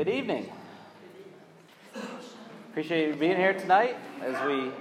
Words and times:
Good 0.00 0.08
evening. 0.08 0.50
Appreciate 2.70 3.08
you 3.08 3.14
being 3.16 3.36
here 3.36 3.52
tonight 3.52 3.98
as 4.22 4.34
we 4.46 4.72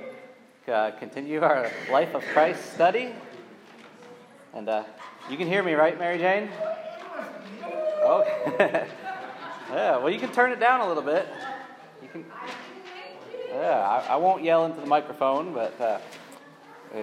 uh, 0.71 0.91
continue 0.91 1.41
our 1.41 1.69
Life 1.91 2.15
of 2.15 2.23
Christ 2.27 2.73
study. 2.73 3.11
And 4.53 4.69
uh, 4.69 4.85
you 5.29 5.35
can 5.35 5.49
hear 5.49 5.61
me, 5.61 5.73
right, 5.73 5.99
Mary 5.99 6.19
Jane? 6.19 6.47
Oh, 8.01 8.23
yeah. 8.61 9.97
Well, 9.97 10.09
you 10.09 10.19
can 10.19 10.31
turn 10.31 10.53
it 10.53 10.59
down 10.61 10.79
a 10.79 10.87
little 10.87 11.03
bit. 11.03 11.27
You 12.01 12.07
can. 12.07 12.25
Yeah, 13.49 14.05
I, 14.07 14.13
I 14.13 14.15
won't 14.15 14.41
yell 14.41 14.63
into 14.67 14.79
the 14.79 14.87
microphone, 14.87 15.53
but 15.53 15.81
uh, 15.81 15.99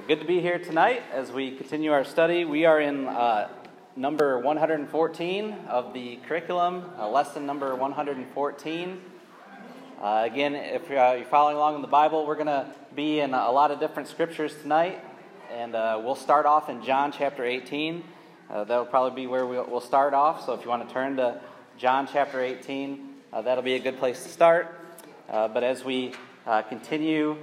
good 0.09 0.21
to 0.21 0.27
be 0.27 0.41
here 0.41 0.59
tonight 0.59 1.03
as 1.13 1.33
we 1.33 1.55
continue 1.55 1.93
our 1.93 2.07
study. 2.07 2.47
We 2.47 2.65
are 2.65 2.81
in 2.81 3.09
uh, 3.09 3.51
number 3.99 4.39
114 4.39 5.57
of 5.69 5.95
the 5.95 6.17
curriculum, 6.29 6.85
uh, 6.99 7.09
lesson 7.09 7.47
number 7.47 7.75
114. 7.75 9.01
Uh, 10.03 10.23
again, 10.31 10.55
if 10.55 10.91
you're, 10.91 10.99
uh, 10.99 11.15
you're, 11.15 11.25
following 11.25 11.57
along 11.57 11.77
in 11.77 11.81
the 11.81 11.89
Bible, 11.89 12.27
we're 12.27 12.35
going 12.35 12.47
to 12.47 12.67
be 12.95 13.21
in 13.21 13.33
a 13.33 13.51
lot 13.51 13.71
of 13.71 13.81
different 13.81 14.07
scriptures 14.07 14.55
tonight, 14.61 15.03
and 15.51 15.75
uh, 15.75 15.99
we'll 16.05 16.15
start 16.15 16.45
off 16.45 16.69
in 16.69 16.83
John 16.83 17.11
chapter 17.11 17.43
18. 17.43 18.05
Uh, 18.51 18.65
that'll 18.65 18.85
probably 18.85 19.23
be 19.23 19.27
where 19.27 19.47
we'll, 19.47 19.65
we'll, 19.67 19.81
start 19.81 20.13
off. 20.13 20.45
So 20.45 20.53
if 20.53 20.63
you 20.63 20.69
want 20.69 20.87
to 20.87 20.93
turn 20.93 21.17
to 21.17 21.41
John 21.79 22.07
chapter 22.07 22.43
18, 22.43 23.15
uh, 23.33 23.43
that'll 23.43 23.65
be 23.65 23.77
a 23.77 23.81
good 23.81 23.99
place 23.99 24.23
to 24.25 24.29
start. 24.29 24.79
but 25.27 25.65
as 25.65 25.85
we 25.87 26.13
continue 26.69 27.39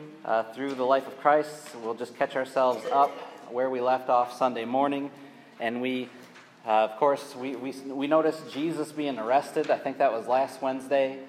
through 0.54 0.76
the 0.76 0.86
life 0.86 1.08
of 1.08 1.20
Christ, 1.20 1.76
we'll 1.84 1.96
just 1.96 2.16
catch 2.16 2.36
ourselves 2.36 2.86
up 2.92 3.10
where 3.50 3.72
we 3.72 3.82
left 3.82 4.10
off 4.10 4.38
Sunday 4.38 4.66
morning, 4.66 5.10
and 5.60 5.82
we 5.82 6.10
uh, 6.66 6.88
of 6.90 6.98
course, 6.98 7.36
we, 7.36 7.58
we, 7.58 7.72
we 7.72 8.08
noticed 8.08 8.50
Jesus 8.50 8.94
being 8.94 9.20
arrested. 9.20 9.70
I 9.70 9.78
think 9.78 9.98
that 9.98 10.14
was 10.14 10.28
last 10.28 10.62
Wednesday. 10.62 11.20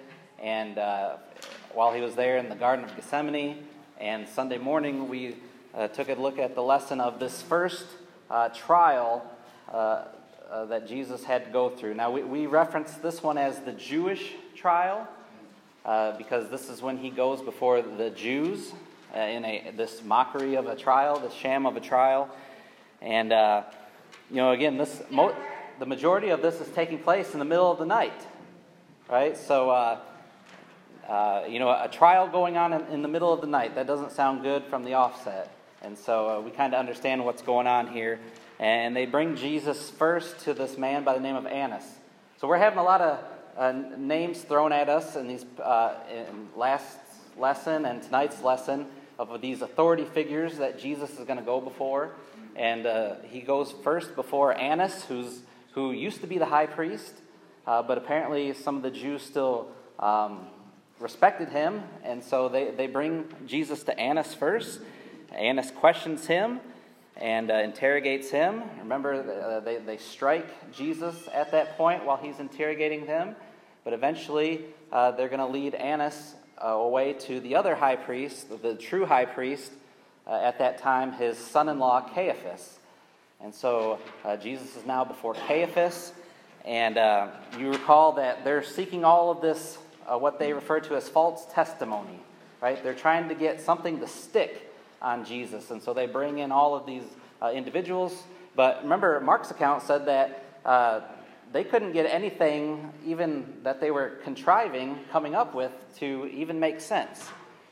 And 0.40 0.78
uh, 0.78 1.16
while 1.72 1.92
he 1.92 2.00
was 2.00 2.14
there 2.14 2.38
in 2.38 2.48
the 2.48 2.54
Garden 2.54 2.84
of 2.84 2.94
Gethsemane, 2.94 3.64
and 3.98 4.28
Sunday 4.28 4.58
morning, 4.58 5.08
we 5.08 5.34
uh, 5.74 5.88
took 5.88 6.08
a 6.08 6.14
look 6.14 6.38
at 6.38 6.54
the 6.54 6.62
lesson 6.62 7.00
of 7.00 7.18
this 7.18 7.42
first 7.42 7.84
uh, 8.30 8.48
trial 8.50 9.28
uh, 9.72 10.04
uh, 10.50 10.66
that 10.66 10.86
Jesus 10.86 11.24
had 11.24 11.46
to 11.46 11.50
go 11.50 11.68
through. 11.68 11.94
Now, 11.94 12.12
we, 12.12 12.22
we 12.22 12.46
reference 12.46 12.92
this 12.94 13.20
one 13.20 13.36
as 13.36 13.58
the 13.60 13.72
Jewish 13.72 14.34
trial 14.54 15.08
because 16.16 16.48
this 16.48 16.68
is 16.70 16.80
when 16.80 16.96
he 16.96 17.10
goes 17.10 17.42
before 17.42 17.82
the 17.82 18.10
Jews 18.10 18.72
in 19.14 19.44
a, 19.44 19.72
this 19.76 20.02
mockery 20.04 20.54
of 20.54 20.66
a 20.66 20.76
trial, 20.76 21.18
this 21.18 21.34
sham 21.34 21.66
of 21.66 21.76
a 21.76 21.80
trial. 21.80 22.28
And 23.02 23.32
you 24.34 24.40
know, 24.40 24.50
again, 24.50 24.76
this 24.78 25.00
mo- 25.10 25.36
the 25.78 25.86
majority 25.86 26.30
of 26.30 26.42
this 26.42 26.60
is 26.60 26.66
taking 26.74 26.98
place 26.98 27.34
in 27.34 27.38
the 27.38 27.44
middle 27.44 27.70
of 27.70 27.78
the 27.78 27.86
night, 27.86 28.26
right? 29.08 29.36
So, 29.36 29.70
uh, 29.70 30.00
uh, 31.08 31.44
you 31.48 31.60
know, 31.60 31.68
a 31.68 31.88
trial 31.88 32.26
going 32.26 32.56
on 32.56 32.72
in, 32.72 32.84
in, 32.86 33.02
the 33.02 33.08
middle 33.08 33.32
of 33.32 33.40
the 33.40 33.46
night 33.46 33.76
that 33.76 33.86
doesn't 33.86 34.10
sound 34.10 34.42
good 34.42 34.64
from 34.64 34.82
the 34.82 34.94
offset, 34.94 35.56
and 35.82 35.96
so 35.96 36.28
uh, 36.28 36.40
we 36.40 36.50
kind 36.50 36.74
of 36.74 36.80
understand 36.80 37.24
what's 37.24 37.42
going 37.42 37.68
on 37.68 37.86
here. 37.86 38.18
And 38.58 38.96
they 38.96 39.06
bring 39.06 39.36
Jesus 39.36 39.90
first 39.90 40.40
to 40.40 40.52
this 40.52 40.76
man 40.76 41.04
by 41.04 41.14
the 41.14 41.20
name 41.20 41.36
of 41.36 41.46
Annas. 41.46 41.84
So 42.40 42.48
we're 42.48 42.58
having 42.58 42.80
a 42.80 42.84
lot 42.84 43.02
of 43.02 43.24
uh, 43.56 43.72
names 43.96 44.40
thrown 44.42 44.72
at 44.72 44.88
us 44.88 45.14
in 45.14 45.28
these 45.28 45.46
uh, 45.62 45.94
in 46.12 46.48
last 46.56 46.98
lesson 47.38 47.84
and 47.84 48.02
tonight's 48.02 48.42
lesson 48.42 48.86
of 49.16 49.40
these 49.40 49.62
authority 49.62 50.04
figures 50.04 50.58
that 50.58 50.80
Jesus 50.80 51.10
is 51.20 51.24
going 51.24 51.38
to 51.38 51.44
go 51.44 51.60
before. 51.60 52.10
And 52.56 52.86
uh, 52.86 53.16
he 53.28 53.40
goes 53.40 53.74
first 53.82 54.14
before 54.14 54.56
Annas, 54.56 55.04
who's, 55.04 55.40
who 55.72 55.92
used 55.92 56.20
to 56.20 56.26
be 56.26 56.38
the 56.38 56.46
high 56.46 56.66
priest, 56.66 57.14
uh, 57.66 57.82
but 57.82 57.98
apparently 57.98 58.52
some 58.52 58.76
of 58.76 58.82
the 58.82 58.90
Jews 58.90 59.22
still 59.22 59.68
um, 59.98 60.46
respected 61.00 61.48
him. 61.48 61.82
And 62.04 62.22
so 62.22 62.48
they, 62.48 62.70
they 62.70 62.86
bring 62.86 63.24
Jesus 63.46 63.82
to 63.84 63.98
Annas 63.98 64.34
first. 64.34 64.80
Annas 65.32 65.70
questions 65.70 66.26
him 66.26 66.60
and 67.16 67.50
uh, 67.50 67.54
interrogates 67.54 68.30
him. 68.30 68.62
Remember, 68.78 69.14
uh, 69.14 69.60
they, 69.60 69.78
they 69.78 69.96
strike 69.96 70.72
Jesus 70.72 71.28
at 71.32 71.50
that 71.52 71.76
point 71.76 72.04
while 72.04 72.16
he's 72.16 72.38
interrogating 72.38 73.06
them. 73.06 73.36
But 73.84 73.92
eventually, 73.92 74.64
uh, 74.92 75.10
they're 75.12 75.28
going 75.28 75.40
to 75.40 75.46
lead 75.46 75.74
Annas 75.74 76.34
uh, 76.62 76.68
away 76.68 77.12
to 77.12 77.40
the 77.40 77.56
other 77.56 77.74
high 77.74 77.96
priest, 77.96 78.62
the 78.62 78.74
true 78.76 79.04
high 79.06 79.26
priest, 79.26 79.72
uh, 80.26 80.34
at 80.34 80.58
that 80.58 80.78
time 80.78 81.12
his 81.12 81.38
son 81.38 81.68
in 81.68 81.78
law 81.78 82.00
Caiaphas. 82.14 82.78
And 83.40 83.54
so 83.54 83.98
uh, 84.24 84.36
Jesus 84.36 84.76
is 84.76 84.86
now 84.86 85.04
before 85.04 85.34
Caiaphas. 85.34 86.12
And 86.64 86.96
uh, 86.96 87.28
you 87.58 87.70
recall 87.70 88.12
that 88.12 88.42
they're 88.42 88.62
seeking 88.62 89.04
all 89.04 89.30
of 89.30 89.42
this, 89.42 89.76
uh, 90.06 90.18
what 90.18 90.38
they 90.38 90.52
refer 90.54 90.80
to 90.80 90.96
as 90.96 91.08
false 91.08 91.46
testimony, 91.52 92.18
right? 92.62 92.82
They're 92.82 92.94
trying 92.94 93.28
to 93.28 93.34
get 93.34 93.60
something 93.60 94.00
to 94.00 94.08
stick 94.08 94.72
on 95.02 95.26
Jesus. 95.26 95.70
And 95.70 95.82
so 95.82 95.92
they 95.92 96.06
bring 96.06 96.38
in 96.38 96.50
all 96.52 96.74
of 96.74 96.86
these 96.86 97.04
uh, 97.42 97.50
individuals. 97.50 98.22
But 98.56 98.82
remember, 98.82 99.20
Mark's 99.20 99.50
account 99.50 99.82
said 99.82 100.06
that 100.06 100.44
uh, 100.64 101.00
they 101.52 101.64
couldn't 101.64 101.92
get 101.92 102.06
anything, 102.06 102.90
even 103.04 103.44
that 103.62 103.80
they 103.80 103.90
were 103.90 104.20
contriving, 104.24 104.98
coming 105.12 105.34
up 105.34 105.54
with, 105.54 105.72
to 105.98 106.26
even 106.32 106.58
make 106.58 106.80
sense. 106.80 107.28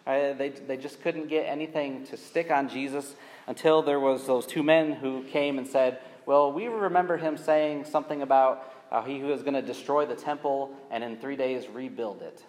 Uh, 0.07 0.33
they, 0.33 0.49
they 0.49 0.77
just 0.77 1.01
couldn't 1.03 1.29
get 1.29 1.47
anything 1.47 2.05
to 2.07 2.17
stick 2.17 2.51
on 2.51 2.69
Jesus 2.69 3.15
until 3.47 3.83
there 3.83 4.01
was 4.01 4.27
those 4.27 4.47
two 4.47 4.63
men 4.63 4.93
who 4.93 5.23
came 5.25 5.59
and 5.59 5.67
said, 5.67 5.99
well, 6.27 6.53
we 6.53 6.67
remember 6.67 7.17
him 7.17 7.37
saying 7.37 7.85
something 7.85 8.23
about 8.23 8.73
uh, 8.91 9.03
he 9.03 9.19
who 9.19 9.33
is 9.33 9.43
going 9.43 9.55
to 9.55 9.63
destroy 9.63 10.05
the 10.07 10.15
temple 10.15 10.71
and 10.91 11.03
in 11.03 11.17
three 11.17 11.37
days 11.37 11.69
rebuild 11.69 12.23
it. 12.23 12.45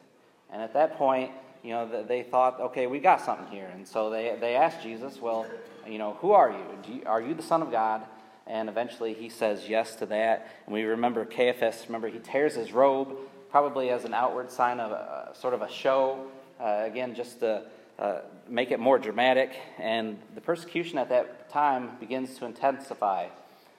And 0.51 0.61
at 0.61 0.73
that 0.73 0.97
point, 0.97 1.31
you 1.63 1.71
know, 1.71 2.03
they 2.03 2.23
thought, 2.23 2.59
okay, 2.59 2.87
we 2.87 2.99
got 2.99 3.21
something 3.21 3.47
here. 3.47 3.69
And 3.73 3.87
so 3.87 4.09
they, 4.09 4.35
they 4.39 4.55
asked 4.55 4.83
Jesus, 4.83 5.21
well, 5.21 5.45
you 5.87 5.97
know, 5.97 6.17
who 6.19 6.31
are 6.31 6.51
you? 6.51 6.93
you? 6.93 7.03
Are 7.05 7.21
you 7.21 7.33
the 7.33 7.43
Son 7.43 7.61
of 7.61 7.71
God? 7.71 8.05
And 8.45 8.67
eventually 8.67 9.13
he 9.13 9.29
says 9.29 9.69
yes 9.69 9.95
to 9.97 10.05
that. 10.07 10.47
And 10.65 10.73
we 10.73 10.83
remember 10.83 11.23
Caiaphas, 11.23 11.85
remember, 11.87 12.09
he 12.09 12.19
tears 12.19 12.55
his 12.55 12.73
robe, 12.73 13.15
probably 13.49 13.89
as 13.89 14.03
an 14.03 14.13
outward 14.13 14.51
sign 14.51 14.79
of 14.79 14.91
a, 14.91 15.31
sort 15.33 15.53
of 15.53 15.61
a 15.61 15.71
show 15.71 16.19
uh, 16.19 16.42
again, 16.59 17.15
just 17.15 17.39
to 17.39 17.63
uh, 17.99 18.21
make 18.47 18.71
it 18.71 18.79
more 18.79 18.97
dramatic. 18.97 19.51
And 19.77 20.17
the 20.35 20.41
persecution 20.41 20.97
at 20.97 21.09
that 21.09 21.49
time 21.49 21.91
begins 21.99 22.37
to 22.37 22.45
intensify. 22.45 23.27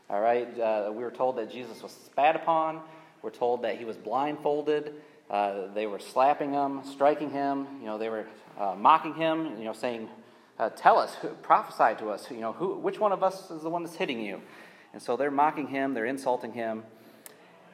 All 0.09 0.21
right, 0.21 0.61
uh, 0.61 0.91
we 0.93 1.03
were 1.03 1.11
told 1.11 1.37
that 1.37 1.51
Jesus 1.51 1.83
was 1.83 1.93
spat 1.93 2.37
upon. 2.37 2.81
We're 3.23 3.31
told 3.31 3.63
that 3.63 3.79
he 3.79 3.85
was 3.85 3.97
blindfolded. 3.97 4.95
Uh, 5.31 5.73
they 5.75 5.87
were 5.87 5.99
slapping 5.99 6.53
him, 6.53 6.83
striking 6.85 7.31
him. 7.31 7.67
You 7.81 7.87
know, 7.87 7.99
they 7.99 8.11
were 8.11 8.27
uh, 8.59 8.75
mocking 8.79 9.15
him. 9.15 9.59
You 9.59 9.65
know, 9.65 9.73
saying, 9.73 10.09
uh, 10.59 10.71
"Tell 10.71 10.99
us, 10.99 11.17
prophesy 11.43 11.99
to 12.01 12.11
us. 12.11 12.31
You 12.31 12.41
know, 12.41 12.53
who, 12.53 12.75
which 12.75 13.01
one 13.01 13.13
of 13.13 13.23
us 13.23 13.51
is 13.51 13.63
the 13.63 13.71
one 13.71 13.83
that's 13.83 13.97
hitting 13.97 14.21
you?" 14.21 14.43
And 14.93 15.03
so 15.03 15.17
they're 15.17 15.31
mocking 15.31 15.69
him. 15.69 15.95
They're 15.95 16.05
insulting 16.05 16.53
him. 16.53 16.85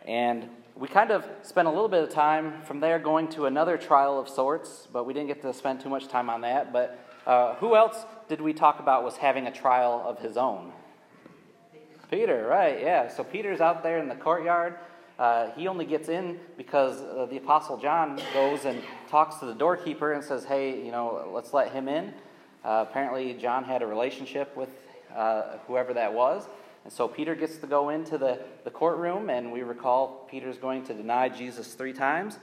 And 0.06 0.48
we 0.76 0.88
kind 0.88 1.10
of 1.10 1.24
spent 1.42 1.68
a 1.68 1.70
little 1.70 1.88
bit 1.88 2.02
of 2.02 2.10
time 2.10 2.62
from 2.62 2.80
there 2.80 2.98
going 2.98 3.28
to 3.28 3.46
another 3.46 3.76
trial 3.76 4.18
of 4.18 4.28
sorts, 4.28 4.88
but 4.92 5.04
we 5.04 5.12
didn't 5.12 5.28
get 5.28 5.42
to 5.42 5.52
spend 5.52 5.80
too 5.80 5.88
much 5.88 6.08
time 6.08 6.30
on 6.30 6.40
that. 6.40 6.72
But 6.72 6.98
uh, 7.26 7.54
who 7.56 7.76
else 7.76 8.04
did 8.28 8.40
we 8.40 8.52
talk 8.52 8.80
about 8.80 9.04
was 9.04 9.16
having 9.16 9.46
a 9.46 9.52
trial 9.52 10.02
of 10.06 10.18
his 10.18 10.36
own? 10.36 10.72
Peter, 12.10 12.46
right, 12.48 12.80
yeah. 12.80 13.08
So 13.08 13.22
Peter's 13.22 13.60
out 13.60 13.82
there 13.82 13.98
in 13.98 14.08
the 14.08 14.16
courtyard. 14.16 14.76
Uh, 15.18 15.50
he 15.50 15.68
only 15.68 15.84
gets 15.84 16.08
in 16.08 16.40
because 16.56 17.02
uh, 17.02 17.26
the 17.30 17.36
Apostle 17.36 17.76
John 17.76 18.18
goes 18.32 18.64
and 18.64 18.82
talks 19.08 19.36
to 19.36 19.46
the 19.46 19.54
doorkeeper 19.54 20.14
and 20.14 20.24
says, 20.24 20.44
hey, 20.44 20.82
you 20.82 20.90
know, 20.90 21.30
let's 21.32 21.52
let 21.52 21.72
him 21.72 21.88
in. 21.88 22.14
Uh, 22.64 22.86
apparently, 22.88 23.34
John 23.34 23.64
had 23.64 23.82
a 23.82 23.86
relationship 23.86 24.56
with 24.56 24.70
uh, 25.14 25.58
whoever 25.66 25.92
that 25.94 26.12
was. 26.12 26.48
And 26.84 26.92
so 26.92 27.06
Peter 27.06 27.34
gets 27.34 27.58
to 27.58 27.66
go 27.66 27.90
into 27.90 28.16
the, 28.16 28.40
the 28.64 28.70
courtroom, 28.70 29.30
and 29.30 29.52
we 29.52 29.62
recall 29.62 30.26
Peter's 30.30 30.56
going 30.58 30.84
to 30.84 30.94
deny 30.94 31.28
Jesus 31.28 31.74
three 31.74 31.92
times. 31.92 32.38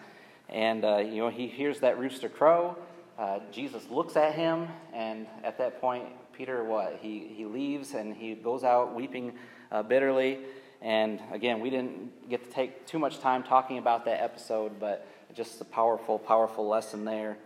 And, 0.50 0.86
uh, 0.86 0.98
you 0.98 1.18
know, 1.18 1.30
he 1.30 1.48
hears 1.48 1.80
that 1.80 2.00
rooster 2.00 2.30
crow. 2.30 2.78
Uh, 3.18 3.40
Jesus 3.52 3.90
looks 3.90 4.16
at 4.16 4.36
him, 4.36 4.68
and 4.94 5.26
at 5.44 5.58
that 5.58 5.82
point, 5.82 6.06
Peter, 6.34 6.64
what? 6.64 7.00
He, 7.02 7.32
he 7.36 7.46
leaves 7.46 7.96
and 7.96 8.16
he 8.16 8.36
goes 8.36 8.64
out 8.64 8.94
weeping 8.94 9.34
uh, 9.72 9.82
bitterly. 9.82 10.38
And 10.84 11.20
again, 11.32 11.60
we 11.60 11.72
didn't 11.72 12.30
get 12.30 12.44
to 12.44 12.50
take 12.52 12.86
too 12.86 13.00
much 13.00 13.20
time 13.20 13.42
talking 13.42 13.80
about 13.80 14.06
that 14.06 14.22
episode, 14.22 14.80
but 14.80 15.08
just 15.34 15.60
a 15.62 15.66
powerful, 15.66 16.20
powerful 16.20 16.68
lesson 16.68 17.06
there. 17.06 17.38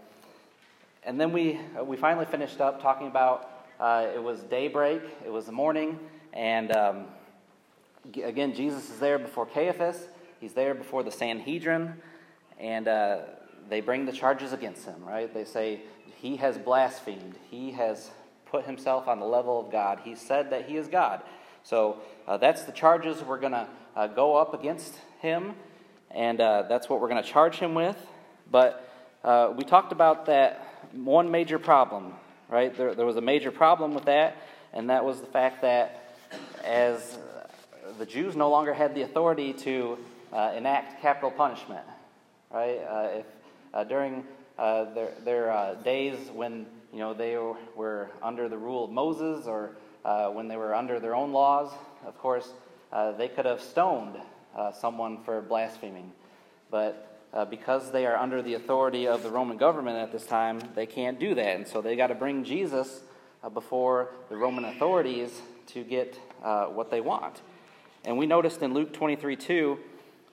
And 1.04 1.20
then 1.20 1.32
we, 1.32 1.58
uh, 1.80 1.86
we 1.86 1.96
finally 1.96 2.26
finished 2.26 2.60
up 2.60 2.82
talking 2.82 3.08
about 3.08 3.50
uh, 3.80 4.08
it 4.14 4.22
was 4.22 4.42
daybreak, 4.44 5.02
it 5.26 5.32
was 5.32 5.46
the 5.46 5.52
morning, 5.54 5.98
and 6.34 6.76
um, 6.76 7.06
again, 8.24 8.54
Jesus 8.54 8.90
is 8.90 9.00
there 9.00 9.20
before 9.20 9.46
Caiaphas, 9.46 10.08
he's 10.40 10.54
there 10.54 10.74
before 10.74 11.04
the 11.04 11.12
Sanhedrin, 11.12 11.96
and 12.60 12.88
uh, 12.88 13.20
they 13.70 13.82
bring 13.82 14.06
the 14.06 14.12
charges 14.12 14.54
against 14.54 14.86
him, 14.86 15.04
right? 15.04 15.34
They 15.34 15.46
say 15.46 15.82
he 16.22 16.38
has 16.38 16.58
blasphemed, 16.58 17.36
he 17.50 17.72
has 17.72 18.12
put 18.46 18.66
himself 18.66 19.08
on 19.08 19.20
the 19.20 19.26
level 19.26 19.60
of 19.60 19.72
God, 19.72 20.02
he 20.04 20.16
said 20.16 20.50
that 20.52 20.68
he 20.68 20.78
is 20.78 20.88
God. 20.88 21.22
So 21.64 21.98
uh, 22.28 22.38
that's 22.38 22.64
the 22.64 22.72
charges 22.72 23.24
we're 23.24 23.40
going 23.40 23.54
to 23.54 23.68
uh, 23.96 24.08
go 24.08 24.36
up 24.36 24.54
against 24.54 24.96
him. 25.20 25.54
and 26.14 26.42
uh, 26.42 26.64
that's 26.68 26.90
what 26.90 27.00
we're 27.02 27.10
going 27.10 27.24
to 27.24 27.30
charge 27.30 27.56
him 27.56 27.74
with. 27.74 27.98
But 28.50 28.90
uh, 29.24 29.54
we 29.56 29.64
talked 29.64 29.92
about 29.92 30.26
that 30.26 30.68
one 30.94 31.32
major 31.32 31.60
problem, 31.60 32.14
right? 32.50 32.76
There, 32.76 32.94
there 32.96 33.06
was 33.06 33.16
a 33.16 33.22
major 33.22 33.52
problem 33.52 33.94
with 33.94 34.06
that, 34.06 34.38
and 34.74 34.90
that 34.90 35.06
was 35.06 35.22
the 35.22 35.28
fact 35.28 35.62
that 35.62 36.01
as 36.64 37.18
the 37.98 38.06
Jews 38.06 38.36
no 38.36 38.50
longer 38.50 38.74
had 38.74 38.96
the 38.96 39.02
authority 39.02 39.54
to 39.54 39.98
uh, 40.32 40.54
enact 40.56 41.02
capital 41.02 41.32
punishment, 41.32 41.86
right? 42.52 42.78
Uh, 42.78 43.20
if 43.20 43.26
uh, 43.74 43.84
during 43.84 44.24
uh, 44.58 44.86
their, 44.94 45.12
their 45.24 45.52
uh, 45.52 45.74
days 45.76 46.18
when 46.34 46.66
you 46.94 47.00
know 47.00 47.14
they 47.14 47.38
were 47.76 48.10
under 48.22 48.50
the 48.50 48.58
rule 48.58 48.86
of 48.86 48.92
Moses 48.92 49.48
or 49.48 49.72
uh, 50.04 50.30
when 50.30 50.48
they 50.48 50.58
were 50.58 50.74
under 50.74 51.00
their 51.00 51.16
own 51.16 51.32
laws, 51.32 51.72
of 52.06 52.18
course, 52.18 52.50
they 53.18 53.28
could 53.28 53.46
have 53.46 53.62
stoned 53.62 54.18
someone 54.74 55.24
for 55.24 55.42
blaspheming. 55.42 56.12
But 56.70 57.08
because 57.50 57.92
they 57.92 58.06
are 58.06 58.18
under 58.18 58.42
the 58.42 58.56
authority 58.56 59.08
of 59.08 59.22
the 59.22 59.30
Roman 59.30 59.58
government 59.58 59.98
at 59.98 60.12
this 60.12 60.26
time, 60.26 60.60
they 60.76 60.88
can't 60.88 61.20
do 61.20 61.36
that. 61.36 61.56
And 61.56 61.68
so 61.68 61.82
they 61.82 61.96
got 61.96 62.08
to 62.08 62.16
bring 62.16 62.44
Jesus 62.44 63.02
before 63.54 64.10
the 64.30 64.36
Roman 64.36 64.66
authorities 64.66 65.40
to 65.68 65.84
get 65.84 66.20
what 66.42 66.92
they 66.92 67.02
want. 67.02 67.42
And 68.04 68.18
we 68.18 68.26
noticed 68.26 68.62
in 68.62 68.74
Luke 68.74 68.94
23 68.94 69.36
2 69.36 69.80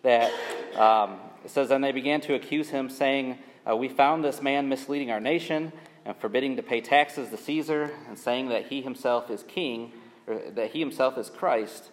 that 0.02 0.32
um, 0.76 1.18
it 1.44 1.50
says, 1.50 1.70
And 1.70 1.82
they 1.82 1.92
began 1.92 2.20
to 2.22 2.34
accuse 2.34 2.70
him, 2.70 2.88
saying, 2.88 3.38
uh, 3.68 3.76
We 3.76 3.88
found 3.88 4.24
this 4.24 4.40
man 4.40 4.68
misleading 4.68 5.10
our 5.10 5.20
nation 5.20 5.72
and 6.04 6.16
forbidding 6.16 6.56
to 6.56 6.62
pay 6.62 6.80
taxes 6.80 7.28
to 7.28 7.36
Caesar, 7.36 7.90
and 8.08 8.18
saying 8.18 8.48
that 8.48 8.68
he 8.68 8.80
himself 8.80 9.30
is 9.30 9.42
king, 9.42 9.92
or 10.26 10.38
that 10.50 10.70
he 10.70 10.78
himself 10.80 11.18
is 11.18 11.28
Christ, 11.28 11.90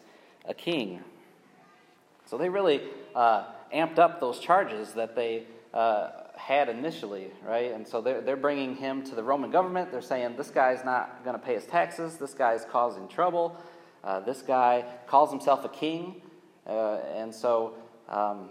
a 0.48 0.54
king. 0.54 1.02
So 2.26 2.38
they 2.38 2.48
really 2.48 2.82
uh, 3.14 3.46
amped 3.74 4.00
up 4.00 4.22
those 4.22 4.40
charges 4.40 4.94
that 4.94 5.16
they 5.16 5.44
uh, 5.74 6.10
had 6.46 6.70
initially, 6.70 7.32
right? 7.44 7.72
And 7.72 7.88
so 7.88 8.02
they're, 8.02 8.22
they're 8.22 8.38
bringing 8.38 8.76
him 8.76 9.04
to 9.06 9.16
the 9.16 9.24
Roman 9.24 9.50
government. 9.50 9.92
They're 9.92 10.00
saying, 10.00 10.36
This 10.38 10.52
guy's 10.52 10.86
not 10.86 11.24
going 11.24 11.36
to 11.36 11.44
pay 11.44 11.56
his 11.56 11.66
taxes, 11.66 12.18
this 12.18 12.36
guy's 12.36 12.64
causing 12.66 13.08
trouble. 13.08 13.58
Uh, 14.04 14.20
this 14.20 14.44
guy 14.44 14.86
calls 15.08 15.32
himself 15.32 15.66
a 15.66 15.70
king, 15.70 16.22
uh, 16.68 16.98
and 17.16 17.34
so 17.34 17.74
um, 18.08 18.50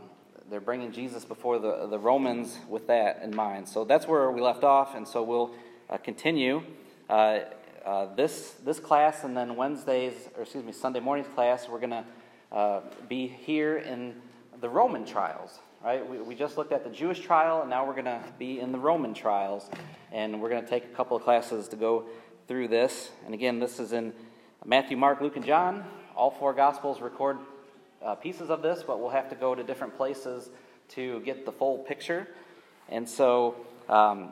they're 0.50 0.61
bringing 0.61 0.91
Jesus 0.91 1.25
before 1.25 1.61
the, 1.61 1.87
the 1.87 1.99
Romans 1.99 2.58
with 2.69 2.88
that 2.88 3.23
in 3.23 3.32
mind. 3.32 3.69
So 3.69 3.85
that's 3.85 4.08
where 4.08 4.29
we 4.32 4.40
left 4.40 4.64
off, 4.64 4.97
and 4.97 5.06
so 5.06 5.23
we'll 5.23 5.55
uh, 5.88 5.97
continue. 5.99 6.64
Uh, 7.08 7.40
uh, 7.87 8.12
this, 8.17 8.56
this 8.64 8.81
class, 8.81 9.23
and 9.23 9.37
then 9.37 9.55
Wednesdays, 9.55 10.14
or 10.37 10.43
excuse 10.43 10.64
me, 10.64 10.73
Sunday 10.73 10.99
morning's 10.99 11.32
class, 11.32 11.69
we're 11.69 11.79
going 11.79 11.90
to 11.90 12.05
uh, 12.50 12.81
be 13.08 13.29
here 13.29 13.76
in 13.76 14.17
the 14.61 14.69
Roman 14.69 15.05
trials, 15.05 15.61
right? 15.84 16.08
We, 16.08 16.19
we 16.19 16.34
just 16.34 16.56
looked 16.56 16.72
at 16.72 16.82
the 16.82 16.88
Jewish 16.88 17.20
trial, 17.20 17.60
and 17.60 17.69
now 17.69 17.86
we're 17.86 17.92
going 17.92 18.06
to 18.06 18.22
be 18.38 18.58
in 18.58 18.72
the 18.72 18.78
Roman 18.78 19.12
trials. 19.12 19.69
And 20.10 20.40
we're 20.40 20.48
going 20.48 20.64
to 20.64 20.69
take 20.69 20.84
a 20.84 20.94
couple 20.96 21.14
of 21.16 21.22
classes 21.22 21.69
to 21.69 21.76
go 21.76 22.06
through 22.48 22.69
this. 22.69 23.10
And 23.26 23.34
again, 23.34 23.58
this 23.58 23.78
is 23.78 23.92
in 23.92 24.14
Matthew, 24.64 24.96
Mark, 24.96 25.20
Luke, 25.20 25.36
and 25.36 25.44
John. 25.44 25.84
All 26.16 26.31
four 26.31 26.54
Gospels 26.54 27.02
record 27.02 27.36
uh, 28.02 28.14
pieces 28.14 28.48
of 28.48 28.62
this, 28.62 28.82
but 28.82 28.98
we'll 28.98 29.10
have 29.10 29.28
to 29.28 29.34
go 29.34 29.54
to 29.54 29.62
different 29.62 29.94
places 29.96 30.48
to 30.90 31.20
get 31.20 31.44
the 31.44 31.52
full 31.52 31.78
picture. 31.78 32.28
And 32.88 33.06
so, 33.06 33.56
um, 33.88 34.30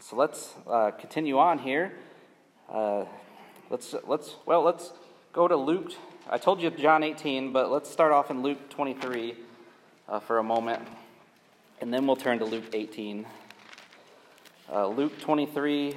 so 0.00 0.14
let's 0.14 0.54
uh, 0.68 0.92
continue 0.92 1.38
on 1.38 1.58
here. 1.58 1.92
Uh, 2.70 3.06
let's 3.70 3.94
let's 4.06 4.36
well 4.44 4.62
let's 4.62 4.92
go 5.32 5.48
to 5.48 5.56
Luke. 5.56 5.92
I 6.28 6.36
told 6.36 6.60
you 6.60 6.70
John 6.70 7.02
18, 7.02 7.52
but 7.52 7.70
let's 7.70 7.90
start 7.90 8.12
off 8.12 8.30
in 8.30 8.42
Luke 8.42 8.68
23 8.68 9.34
uh, 10.08 10.18
for 10.20 10.38
a 10.38 10.42
moment, 10.42 10.82
and 11.80 11.92
then 11.92 12.06
we'll 12.06 12.16
turn 12.16 12.38
to 12.38 12.44
Luke 12.44 12.64
18. 12.72 13.26
Uh, 14.72 14.86
Luke 14.88 15.18
23 15.20 15.96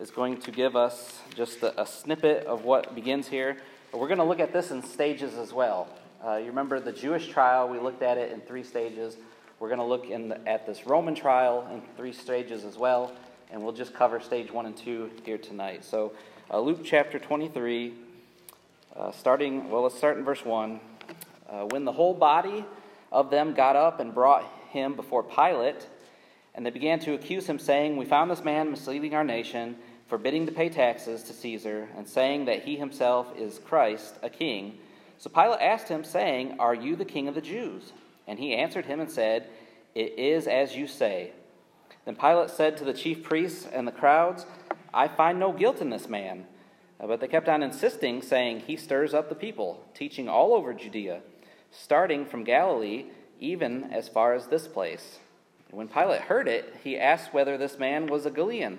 is 0.00 0.10
going 0.10 0.38
to 0.38 0.50
give 0.50 0.76
us 0.76 1.20
just 1.34 1.62
a, 1.62 1.80
a 1.80 1.86
snippet 1.86 2.46
of 2.46 2.64
what 2.64 2.94
begins 2.94 3.28
here. 3.28 3.56
But 3.90 3.98
we're 3.98 4.08
going 4.08 4.18
to 4.18 4.24
look 4.24 4.40
at 4.40 4.52
this 4.52 4.70
in 4.70 4.82
stages 4.82 5.34
as 5.34 5.52
well. 5.52 5.88
Uh, 6.24 6.36
you 6.36 6.46
remember 6.46 6.78
the 6.80 6.92
Jewish 6.92 7.28
trial, 7.28 7.68
we 7.68 7.78
looked 7.78 8.02
at 8.02 8.18
it 8.18 8.32
in 8.32 8.40
three 8.40 8.62
stages. 8.62 9.16
We're 9.58 9.68
going 9.68 9.80
to 9.80 9.84
look 9.84 10.08
the, 10.08 10.40
at 10.48 10.66
this 10.66 10.86
Roman 10.86 11.14
trial 11.14 11.68
in 11.72 11.82
three 11.96 12.12
stages 12.12 12.64
as 12.64 12.76
well, 12.76 13.12
and 13.50 13.62
we'll 13.62 13.72
just 13.72 13.94
cover 13.94 14.20
stage 14.20 14.52
one 14.52 14.66
and 14.66 14.76
two 14.76 15.10
here 15.24 15.38
tonight. 15.38 15.84
So, 15.84 16.12
uh, 16.50 16.60
Luke 16.60 16.80
chapter 16.84 17.18
23, 17.18 17.94
uh, 18.94 19.10
starting, 19.12 19.70
well, 19.70 19.82
let's 19.82 19.96
start 19.96 20.16
in 20.16 20.24
verse 20.24 20.44
1. 20.44 20.80
Uh, 21.48 21.64
when 21.66 21.84
the 21.84 21.92
whole 21.92 22.14
body 22.14 22.64
of 23.12 23.30
them 23.30 23.54
got 23.54 23.76
up 23.76 24.00
and 24.00 24.12
brought 24.12 24.44
him 24.70 24.94
before 24.94 25.22
Pilate, 25.22 25.86
and 26.54 26.66
they 26.66 26.70
began 26.70 26.98
to 27.00 27.14
accuse 27.14 27.46
him, 27.46 27.58
saying, 27.58 27.96
We 27.96 28.04
found 28.04 28.30
this 28.30 28.42
man 28.42 28.70
misleading 28.70 29.14
our 29.14 29.24
nation 29.24 29.76
forbidding 30.12 30.44
to 30.44 30.52
pay 30.52 30.68
taxes 30.68 31.22
to 31.22 31.32
Caesar, 31.32 31.88
and 31.96 32.06
saying 32.06 32.44
that 32.44 32.64
he 32.64 32.76
himself 32.76 33.32
is 33.34 33.58
Christ, 33.58 34.18
a 34.22 34.28
king. 34.28 34.76
So 35.16 35.30
Pilate 35.30 35.62
asked 35.62 35.88
him, 35.88 36.04
saying, 36.04 36.56
Are 36.58 36.74
you 36.74 36.96
the 36.96 37.06
king 37.06 37.28
of 37.28 37.34
the 37.34 37.40
Jews? 37.40 37.94
And 38.26 38.38
he 38.38 38.54
answered 38.54 38.84
him 38.84 39.00
and 39.00 39.10
said, 39.10 39.48
It 39.94 40.18
is 40.18 40.46
as 40.46 40.76
you 40.76 40.86
say. 40.86 41.32
Then 42.04 42.14
Pilate 42.14 42.50
said 42.50 42.76
to 42.76 42.84
the 42.84 42.92
chief 42.92 43.22
priests 43.22 43.66
and 43.72 43.88
the 43.88 43.92
crowds, 43.92 44.44
I 44.92 45.08
find 45.08 45.38
no 45.38 45.50
guilt 45.50 45.80
in 45.80 45.88
this 45.88 46.10
man. 46.10 46.46
But 47.00 47.20
they 47.20 47.26
kept 47.26 47.48
on 47.48 47.62
insisting, 47.62 48.20
saying, 48.20 48.60
He 48.66 48.76
stirs 48.76 49.14
up 49.14 49.30
the 49.30 49.34
people, 49.34 49.82
teaching 49.94 50.28
all 50.28 50.52
over 50.52 50.74
Judea, 50.74 51.22
starting 51.72 52.26
from 52.26 52.44
Galilee, 52.44 53.06
even 53.40 53.84
as 53.84 54.08
far 54.08 54.34
as 54.34 54.46
this 54.46 54.68
place. 54.68 55.18
When 55.70 55.88
Pilate 55.88 56.20
heard 56.20 56.46
it, 56.46 56.76
he 56.84 56.98
asked 56.98 57.32
whether 57.32 57.56
this 57.56 57.78
man 57.78 58.06
was 58.06 58.26
a 58.26 58.30
Galilean. 58.30 58.78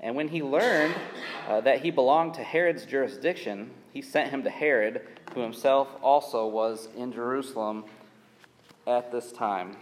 And 0.00 0.14
when 0.14 0.28
he 0.28 0.42
learned 0.42 0.94
uh, 1.48 1.62
that 1.62 1.80
he 1.80 1.90
belonged 1.90 2.34
to 2.34 2.42
Herod's 2.42 2.84
jurisdiction, 2.84 3.70
he 3.92 4.02
sent 4.02 4.30
him 4.30 4.42
to 4.44 4.50
Herod, 4.50 5.06
who 5.34 5.40
himself 5.40 5.88
also 6.02 6.46
was 6.46 6.88
in 6.96 7.12
Jerusalem 7.12 7.84
at 8.86 9.10
this 9.10 9.32
time. 9.32 9.76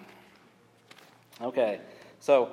Okay, 1.41 1.81
so 2.21 2.51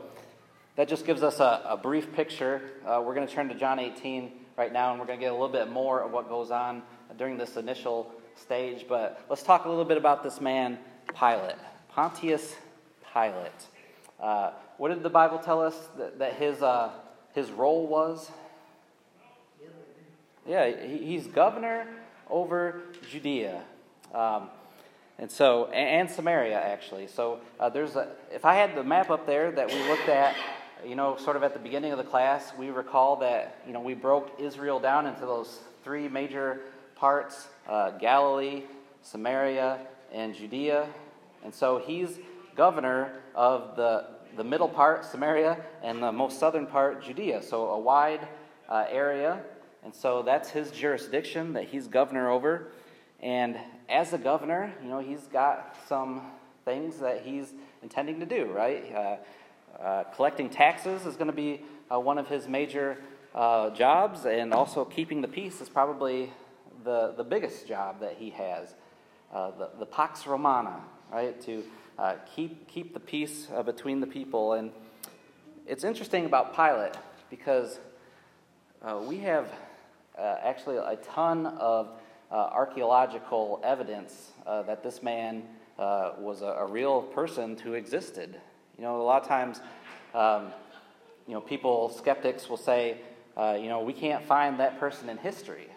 that 0.76 0.88
just 0.88 1.06
gives 1.06 1.24
us 1.24 1.40
a, 1.40 1.62
a 1.66 1.78
brief 1.78 2.12
picture. 2.14 2.62
Uh, 2.86 3.02
we're 3.06 3.16
going 3.16 3.28
to 3.28 3.34
turn 3.34 3.50
to 3.50 3.56
John 3.56 3.80
18 3.80 4.32
right 4.58 4.74
now, 4.74 4.92
and 4.92 5.00
we're 5.00 5.08
going 5.08 5.20
to 5.20 5.26
get 5.26 5.32
a 5.32 5.36
little 5.36 5.50
bit 5.50 5.70
more 5.70 6.02
of 6.02 6.12
what 6.12 6.28
goes 6.28 6.52
on 6.52 6.84
during 7.18 7.38
this 7.38 7.56
initial 7.56 8.12
stage. 8.36 8.86
But 8.88 9.26
let's 9.30 9.44
talk 9.44 9.66
a 9.66 9.70
little 9.70 9.86
bit 9.86 9.98
about 9.98 10.24
this 10.24 10.40
man, 10.40 10.78
Pilate. 11.18 11.56
Pontius 11.90 12.56
Pilate. 13.14 13.52
Uh, 14.20 14.52
what 14.78 14.90
did 14.90 15.04
the 15.04 15.10
Bible 15.10 15.40
tell 15.40 15.62
us 15.62 15.76
that, 15.98 16.20
that 16.20 16.34
his. 16.34 16.62
Uh, 16.62 16.92
his 17.36 17.52
role 17.52 17.86
was? 17.86 18.32
Yeah, 20.48 20.88
he's 20.88 21.28
governor 21.28 21.86
over 22.30 22.82
Judea. 23.12 23.62
Um, 24.14 24.50
and 25.20 25.30
so, 25.30 25.66
and 25.66 26.10
Samaria, 26.10 26.60
actually. 26.60 27.08
So 27.08 27.40
uh, 27.60 27.70
there's 27.70 27.96
a, 27.96 28.08
if 28.32 28.46
I 28.46 28.56
had 28.56 28.76
the 28.76 28.84
map 28.84 29.10
up 29.10 29.26
there 29.26 29.52
that 29.52 29.68
we 29.68 29.78
looked 29.90 30.08
at, 30.08 30.36
you 30.86 30.96
know, 30.96 31.18
sort 31.18 31.36
of 31.36 31.44
at 31.44 31.54
the 31.54 31.60
beginning 31.60 31.92
of 31.92 31.98
the 31.98 32.04
class, 32.04 32.54
we 32.58 32.70
recall 32.70 33.18
that, 33.18 33.60
you 33.68 33.74
know, 33.74 33.82
we 33.82 33.96
broke 33.96 34.40
Israel 34.40 34.80
down 34.80 35.08
into 35.08 35.22
those 35.22 35.60
three 35.84 36.08
major 36.08 36.62
parts 36.96 37.48
uh, 37.68 37.92
Galilee, 37.92 38.64
Samaria, 39.02 39.80
and 40.12 40.34
Judea. 40.34 40.88
And 41.44 41.54
so 41.54 41.78
he's 41.78 42.20
governor 42.56 43.22
of 43.36 43.76
the 43.76 44.16
the 44.36 44.44
middle 44.44 44.68
part, 44.68 45.06
Samaria, 45.06 45.58
and 45.82 46.02
the 46.04 46.12
most 46.12 46.40
southern 46.40 46.68
part, 46.68 47.04
Judea. 47.04 47.42
So 47.42 47.70
a 47.70 47.80
wide 47.80 48.28
uh, 48.70 48.86
area. 48.90 49.42
And 49.84 49.94
so 49.94 50.24
that's 50.24 50.50
his 50.50 50.72
jurisdiction 50.72 51.54
that 51.54 51.66
he's 51.66 51.88
governor 51.88 52.30
over. 52.30 52.72
And 53.22 53.58
as 53.88 54.14
a 54.14 54.18
governor, 54.18 54.74
you 54.84 54.90
know, 54.90 55.00
he's 55.00 55.22
got 55.28 55.78
some 55.88 56.22
things 56.66 57.00
that 57.00 57.22
he's 57.24 57.54
intending 57.82 58.20
to 58.20 58.26
do, 58.26 58.46
right? 58.46 58.84
Uh, 58.94 59.82
uh, 59.82 60.04
collecting 60.16 60.50
taxes 60.50 61.06
is 61.06 61.16
going 61.16 61.28
to 61.28 61.34
be 61.34 61.62
uh, 61.92 62.00
one 62.00 62.18
of 62.18 62.28
his 62.28 62.48
major 62.48 62.98
uh, 63.34 63.70
jobs, 63.72 64.26
and 64.26 64.54
also 64.54 64.86
keeping 64.86 65.22
the 65.22 65.28
peace 65.28 65.62
is 65.62 65.70
probably 65.70 66.32
the, 66.86 67.14
the 67.18 67.24
biggest 67.24 67.68
job 67.68 68.00
that 68.00 68.16
he 68.18 68.30
has. 68.30 68.76
Uh, 69.34 69.52
the, 69.52 69.70
the 69.80 69.86
Pax 69.86 70.26
Romana, 70.26 70.80
right? 71.12 71.40
To 71.42 71.64
uh, 71.98 72.16
keep, 72.36 72.68
keep 72.68 72.94
the 72.94 73.00
peace 73.00 73.48
uh, 73.54 73.64
between 73.64 74.00
the 74.00 74.08
people. 74.08 74.54
And 74.54 74.72
it's 75.66 75.84
interesting 75.84 76.26
about 76.26 76.56
Pilate 76.56 76.96
because 77.30 77.80
uh, 78.82 79.02
we 79.06 79.18
have 79.18 79.52
uh, 80.18 80.38
actually 80.44 80.78
a 80.78 80.98
ton 80.98 81.48
of 81.48 81.90
uh, 82.32 82.36
archaeological 82.36 83.60
evidence 83.64 84.32
that 84.46 84.84
this 84.84 85.02
man 85.04 85.44
was 85.78 86.42
a, 86.42 86.46
a, 86.46 86.66
real 86.66 87.02
person 87.02 87.58
who 87.58 87.74
existed. 87.74 88.40
You 88.78 88.84
know, 88.84 89.02
a 89.02 89.04
lot 89.04 89.22
of 89.22 89.28
times, 89.28 89.60
um, 90.14 90.54
you 91.28 91.34
know, 91.34 91.42
people, 91.42 91.90
skeptics 91.90 92.48
will 92.48 92.58
say, 92.58 92.98
you 93.38 93.68
know, 93.68 93.82
we 93.84 93.94
can't 93.94 94.24
find 94.24 94.60
that 94.60 94.80
person 94.80 95.10
in 95.10 95.18
history. 95.18 95.68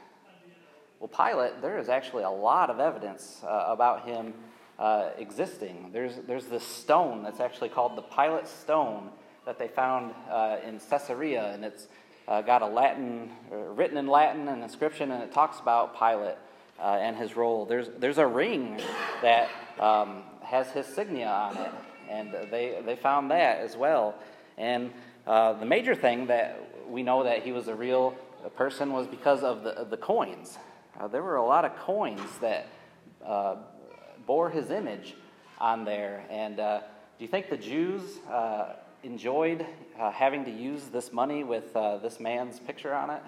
Well, 1.00 1.08
Pilate, 1.08 1.62
there 1.62 1.78
is 1.78 1.88
actually 1.88 2.24
a 2.24 2.30
lot 2.30 2.70
of 2.70 2.80
evidence 2.80 3.40
about 3.44 4.04
him 4.04 4.34
uh, 4.78 5.10
existing. 5.16 5.90
There's, 5.92 6.16
there's 6.26 6.46
this 6.46 6.64
stone 6.64 7.22
that's 7.22 7.40
actually 7.40 7.68
called 7.68 7.96
the 7.96 8.02
Pilate 8.02 8.48
Stone 8.48 9.10
that 9.46 9.58
they 9.58 9.68
found 9.68 10.12
uh, 10.30 10.56
in 10.66 10.80
Caesarea, 10.90 11.52
and 11.52 11.64
it's 11.64 11.88
uh, 12.26 12.42
got 12.42 12.62
a 12.62 12.66
Latin, 12.66 13.30
uh, 13.50 13.56
written 13.56 13.96
in 13.96 14.06
Latin, 14.06 14.48
an 14.48 14.62
inscription, 14.62 15.10
and 15.10 15.22
it 15.22 15.32
talks 15.32 15.60
about 15.60 15.98
Pilate 15.98 16.36
uh, 16.80 16.98
and 17.00 17.16
his 17.16 17.36
role. 17.36 17.64
There's, 17.64 17.88
there's 17.98 18.18
a 18.18 18.26
ring 18.26 18.80
that 19.22 19.48
um, 19.80 20.22
has 20.42 20.70
his 20.72 20.86
signia 20.86 21.30
on 21.30 21.56
it, 21.56 21.70
and 22.10 22.50
they, 22.50 22.80
they 22.84 22.96
found 22.96 23.30
that 23.30 23.58
as 23.58 23.76
well. 23.76 24.14
And 24.56 24.92
uh, 25.26 25.54
the 25.54 25.66
major 25.66 25.94
thing 25.94 26.26
that 26.26 26.60
we 26.88 27.02
know 27.02 27.24
that 27.24 27.42
he 27.42 27.52
was 27.52 27.68
a 27.68 27.74
real 27.74 28.16
person 28.56 28.92
was 28.92 29.06
because 29.06 29.42
of 29.42 29.62
the, 29.62 29.86
the 29.88 29.96
coins. 29.96 30.58
Uh, 30.98 31.06
there 31.06 31.22
were 31.22 31.36
a 31.36 31.44
lot 31.44 31.64
of 31.64 31.76
coins 31.76 32.28
that 32.40 32.66
uh, 33.24 33.56
bore 34.26 34.50
his 34.50 34.70
image 34.70 35.14
on 35.60 35.84
there. 35.84 36.24
And 36.28 36.58
uh, 36.58 36.80
do 37.18 37.24
you 37.24 37.28
think 37.28 37.48
the 37.48 37.56
Jews 37.56 38.18
uh, 38.28 38.74
enjoyed 39.04 39.64
uh, 39.98 40.10
having 40.10 40.44
to 40.44 40.50
use 40.50 40.84
this 40.86 41.12
money 41.12 41.44
with 41.44 41.74
uh, 41.76 41.98
this 41.98 42.18
man's 42.18 42.58
picture 42.58 42.92
on 42.92 43.10
it? 43.10 43.22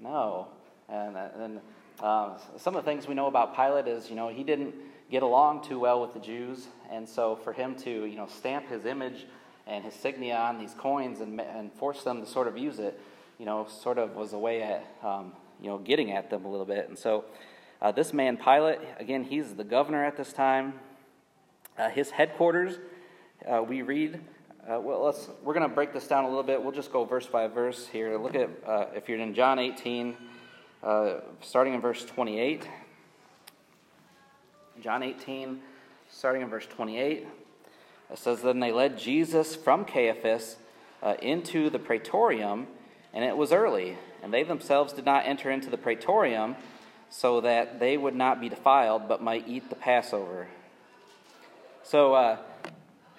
No. 0.00 0.48
And, 0.88 1.16
and 1.16 1.60
um, 2.02 2.32
some 2.56 2.74
of 2.74 2.84
the 2.84 2.90
things 2.90 3.06
we 3.06 3.14
know 3.14 3.26
about 3.26 3.54
Pilate 3.54 3.86
is, 3.86 4.10
you 4.10 4.16
know, 4.16 4.28
he 4.28 4.42
didn't 4.42 4.74
get 5.08 5.22
along 5.22 5.62
too 5.62 5.78
well 5.78 6.00
with 6.00 6.14
the 6.14 6.20
Jews. 6.20 6.66
And 6.90 7.08
so 7.08 7.36
for 7.36 7.52
him 7.52 7.76
to, 7.76 8.06
you 8.06 8.16
know, 8.16 8.26
stamp 8.26 8.68
his 8.68 8.86
image 8.86 9.26
and 9.68 9.84
his 9.84 9.94
signia 9.94 10.40
on 10.40 10.58
these 10.58 10.74
coins 10.74 11.20
and, 11.20 11.40
and 11.40 11.72
force 11.72 12.02
them 12.02 12.20
to 12.20 12.26
sort 12.26 12.48
of 12.48 12.58
use 12.58 12.80
it, 12.80 13.00
you 13.38 13.46
know, 13.46 13.68
sort 13.68 13.98
of 13.98 14.16
was 14.16 14.32
a 14.32 14.38
way 14.38 14.62
at, 14.62 14.84
um, 15.04 15.32
you 15.60 15.68
know, 15.68 15.78
getting 15.78 16.12
at 16.12 16.30
them 16.30 16.44
a 16.44 16.48
little 16.48 16.66
bit. 16.66 16.88
And 16.88 16.98
so 16.98 17.24
uh, 17.82 17.92
this 17.92 18.12
man, 18.12 18.36
Pilate, 18.36 18.78
again, 18.98 19.24
he's 19.24 19.54
the 19.54 19.64
governor 19.64 20.04
at 20.04 20.16
this 20.16 20.32
time. 20.32 20.74
Uh, 21.78 21.88
his 21.88 22.10
headquarters, 22.10 22.78
uh, 23.50 23.62
we 23.62 23.82
read. 23.82 24.20
Uh, 24.68 24.78
well, 24.80 25.02
let's, 25.04 25.28
we're 25.42 25.54
going 25.54 25.68
to 25.68 25.74
break 25.74 25.92
this 25.92 26.06
down 26.06 26.24
a 26.24 26.28
little 26.28 26.42
bit. 26.42 26.62
We'll 26.62 26.72
just 26.72 26.92
go 26.92 27.04
verse 27.04 27.26
by 27.26 27.46
verse 27.46 27.86
here. 27.86 28.18
Look 28.18 28.34
at, 28.34 28.50
uh, 28.66 28.86
if 28.94 29.08
you're 29.08 29.18
in 29.18 29.34
John 29.34 29.58
18, 29.58 30.16
uh, 30.82 31.14
starting 31.40 31.74
in 31.74 31.80
verse 31.80 32.04
28. 32.04 32.68
John 34.82 35.02
18, 35.02 35.60
starting 36.10 36.42
in 36.42 36.48
verse 36.48 36.66
28. 36.66 37.26
It 38.10 38.18
says, 38.18 38.42
Then 38.42 38.60
they 38.60 38.72
led 38.72 38.98
Jesus 38.98 39.56
from 39.56 39.84
Caiaphas 39.84 40.56
into 41.22 41.70
the 41.70 41.78
praetorium, 41.78 42.66
and 43.14 43.24
it 43.24 43.36
was 43.36 43.52
early, 43.52 43.96
and 44.22 44.32
they 44.32 44.42
themselves 44.42 44.92
did 44.92 45.04
not 45.04 45.26
enter 45.26 45.50
into 45.50 45.70
the 45.70 45.76
praetorium 45.76 46.56
so 47.10 47.40
that 47.40 47.80
they 47.80 47.96
would 47.96 48.14
not 48.14 48.40
be 48.40 48.48
defiled, 48.48 49.08
but 49.08 49.22
might 49.22 49.48
eat 49.48 49.68
the 49.68 49.74
Passover. 49.74 50.46
So 51.82 52.14
uh, 52.14 52.38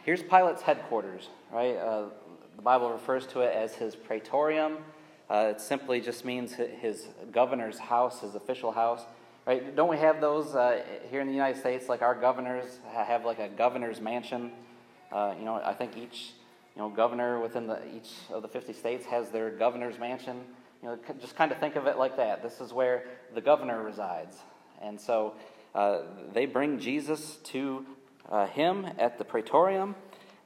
here's 0.03 0.23
Pilate's 0.23 0.61
headquarters, 0.61 1.29
right? 1.51 1.75
Uh, 1.75 2.05
the 2.55 2.61
Bible 2.61 2.91
refers 2.91 3.27
to 3.27 3.41
it 3.41 3.53
as 3.53 3.75
his 3.75 3.95
praetorium. 3.95 4.77
Uh, 5.29 5.53
it 5.55 5.61
simply 5.61 5.99
just 5.99 6.25
means 6.25 6.53
his 6.53 7.07
governor's 7.31 7.79
house, 7.79 8.21
his 8.21 8.35
official 8.35 8.71
house, 8.71 9.01
right? 9.45 9.75
Don't 9.75 9.89
we 9.89 9.97
have 9.97 10.21
those 10.21 10.55
uh, 10.55 10.83
here 11.09 11.21
in 11.21 11.27
the 11.27 11.33
United 11.33 11.59
States? 11.59 11.89
Like 11.89 12.01
our 12.01 12.15
governors 12.15 12.79
have 12.93 13.25
like 13.25 13.39
a 13.39 13.49
governor's 13.49 13.99
mansion. 13.99 14.51
Uh, 15.11 15.33
you 15.37 15.43
know, 15.43 15.55
I 15.55 15.73
think 15.73 15.97
each 15.97 16.31
you 16.75 16.81
know 16.81 16.89
governor 16.89 17.39
within 17.39 17.67
the, 17.67 17.79
each 17.95 18.11
of 18.29 18.41
the 18.41 18.47
50 18.47 18.73
states 18.73 19.05
has 19.05 19.29
their 19.29 19.49
governor's 19.49 19.97
mansion. 19.99 20.41
You 20.81 20.89
know, 20.89 20.99
just 21.19 21.35
kind 21.35 21.51
of 21.51 21.59
think 21.59 21.75
of 21.75 21.85
it 21.85 21.97
like 21.97 22.17
that. 22.17 22.41
This 22.41 22.59
is 22.59 22.73
where 22.73 23.03
the 23.35 23.41
governor 23.41 23.83
resides. 23.83 24.37
And 24.81 24.99
so 24.99 25.35
uh, 25.75 25.99
they 26.33 26.45
bring 26.45 26.79
Jesus 26.79 27.37
to 27.43 27.85
uh, 28.29 28.47
him 28.47 28.87
at 28.97 29.17
the 29.17 29.23
praetorium. 29.23 29.95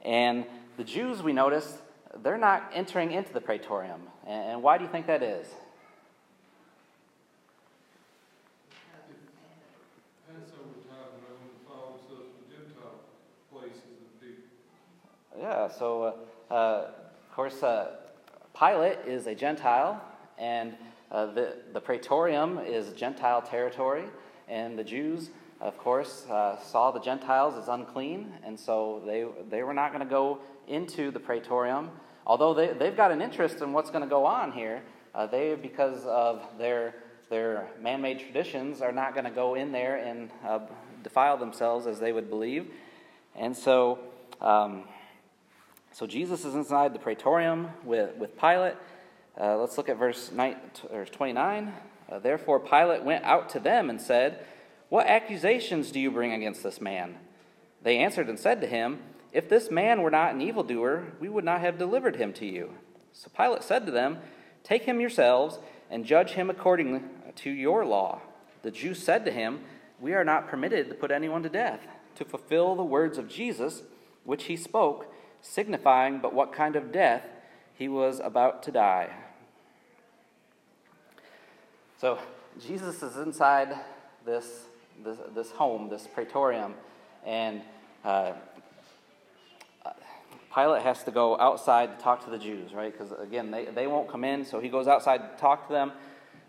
And 0.04 0.44
the 0.76 0.84
Jews, 0.84 1.22
we 1.22 1.32
notice, 1.32 1.78
they're 2.22 2.36
not 2.36 2.70
entering 2.74 3.12
into 3.12 3.32
the 3.32 3.40
praetorium. 3.40 4.02
And 4.26 4.62
why 4.62 4.76
do 4.76 4.84
you 4.84 4.90
think 4.90 5.06
that 5.06 5.22
is? 5.22 5.46
Yeah, 15.38 15.68
so 15.68 16.14
uh, 16.50 16.54
uh, 16.54 16.90
of 17.28 17.36
course, 17.36 17.62
uh, 17.62 17.96
Pilate 18.58 18.98
is 19.06 19.26
a 19.26 19.34
Gentile, 19.34 20.02
and 20.38 20.74
uh, 21.10 21.26
the, 21.26 21.56
the 21.72 21.80
praetorium 21.80 22.58
is 22.58 22.92
Gentile 22.92 23.42
territory, 23.42 24.04
and 24.48 24.78
the 24.78 24.84
Jews, 24.84 25.30
of 25.60 25.78
course, 25.78 26.26
uh, 26.28 26.58
saw 26.60 26.90
the 26.90 27.00
Gentiles 27.00 27.54
as 27.56 27.68
unclean, 27.68 28.32
and 28.44 28.58
so 28.58 29.02
they, 29.06 29.24
they 29.48 29.62
were 29.62 29.74
not 29.74 29.92
going 29.92 30.04
to 30.04 30.10
go 30.10 30.38
into 30.68 31.10
the 31.10 31.20
praetorium. 31.20 31.90
Although 32.26 32.54
they, 32.54 32.72
they've 32.72 32.96
got 32.96 33.12
an 33.12 33.22
interest 33.22 33.62
in 33.62 33.72
what's 33.72 33.90
going 33.90 34.02
to 34.02 34.10
go 34.10 34.26
on 34.26 34.52
here, 34.52 34.82
uh, 35.14 35.26
they, 35.26 35.54
because 35.54 36.04
of 36.06 36.42
their, 36.58 36.94
their 37.30 37.68
man 37.80 38.02
made 38.02 38.18
traditions, 38.18 38.82
are 38.82 38.92
not 38.92 39.14
going 39.14 39.24
to 39.24 39.30
go 39.30 39.54
in 39.54 39.72
there 39.72 39.96
and 39.96 40.30
uh, 40.46 40.58
defile 41.02 41.36
themselves 41.36 41.86
as 41.86 42.00
they 42.00 42.12
would 42.12 42.28
believe. 42.28 42.70
And 43.36 43.56
so, 43.56 44.00
um, 44.40 44.84
so 45.92 46.06
Jesus 46.06 46.44
is 46.44 46.54
inside 46.54 46.92
the 46.92 46.98
praetorium 46.98 47.68
with, 47.84 48.16
with 48.16 48.38
Pilate. 48.38 48.74
Uh, 49.38 49.56
let's 49.58 49.76
look 49.76 49.88
at 49.88 49.98
verse, 49.98 50.30
9, 50.32 50.56
or 50.90 51.04
29. 51.04 51.72
Uh, 52.10 52.18
Therefore, 52.18 52.58
Pilate 52.58 53.04
went 53.04 53.24
out 53.24 53.48
to 53.50 53.60
them 53.60 53.90
and 53.90 54.00
said, 54.00 54.46
What 54.88 55.06
accusations 55.06 55.90
do 55.90 56.00
you 56.00 56.10
bring 56.10 56.32
against 56.32 56.62
this 56.62 56.80
man? 56.80 57.16
They 57.82 57.98
answered 57.98 58.28
and 58.28 58.38
said 58.38 58.60
to 58.62 58.66
him, 58.66 59.00
If 59.32 59.48
this 59.48 59.70
man 59.70 60.00
were 60.00 60.10
not 60.10 60.34
an 60.34 60.40
evildoer, 60.40 61.12
we 61.20 61.28
would 61.28 61.44
not 61.44 61.60
have 61.60 61.78
delivered 61.78 62.16
him 62.16 62.32
to 62.34 62.46
you. 62.46 62.72
So 63.12 63.30
Pilate 63.36 63.62
said 63.62 63.84
to 63.86 63.92
them, 63.92 64.18
Take 64.64 64.84
him 64.84 65.00
yourselves 65.00 65.58
and 65.90 66.06
judge 66.06 66.30
him 66.30 66.48
according 66.48 67.04
to 67.36 67.50
your 67.50 67.84
law. 67.84 68.22
The 68.62 68.70
Jews 68.70 69.02
said 69.02 69.24
to 69.26 69.30
him, 69.30 69.60
We 70.00 70.14
are 70.14 70.24
not 70.24 70.48
permitted 70.48 70.88
to 70.88 70.94
put 70.94 71.10
anyone 71.10 71.42
to 71.42 71.48
death, 71.50 71.80
to 72.14 72.24
fulfill 72.24 72.74
the 72.74 72.82
words 72.82 73.18
of 73.18 73.28
Jesus, 73.28 73.82
which 74.24 74.44
he 74.44 74.56
spoke, 74.56 75.12
signifying 75.42 76.20
but 76.20 76.34
what 76.34 76.52
kind 76.52 76.74
of 76.74 76.90
death 76.90 77.22
he 77.74 77.86
was 77.88 78.18
about 78.20 78.62
to 78.62 78.72
die. 78.72 79.10
So 81.98 82.18
Jesus 82.66 83.02
is 83.02 83.16
inside 83.16 83.74
this, 84.26 84.64
this, 85.02 85.16
this 85.34 85.50
home, 85.52 85.88
this 85.88 86.06
praetorium, 86.06 86.74
and 87.24 87.62
uh, 88.04 88.32
Pilate 90.54 90.82
has 90.82 91.02
to 91.04 91.10
go 91.10 91.38
outside 91.38 91.98
to 91.98 92.02
talk 92.02 92.24
to 92.24 92.30
the 92.30 92.38
Jews, 92.38 92.74
right? 92.74 92.92
Because 92.92 93.12
again, 93.12 93.50
they, 93.50 93.66
they 93.66 93.86
won't 93.86 94.10
come 94.10 94.24
in, 94.24 94.44
so 94.44 94.60
he 94.60 94.68
goes 94.68 94.86
outside 94.86 95.18
to 95.18 95.40
talk 95.40 95.66
to 95.68 95.72
them, 95.72 95.92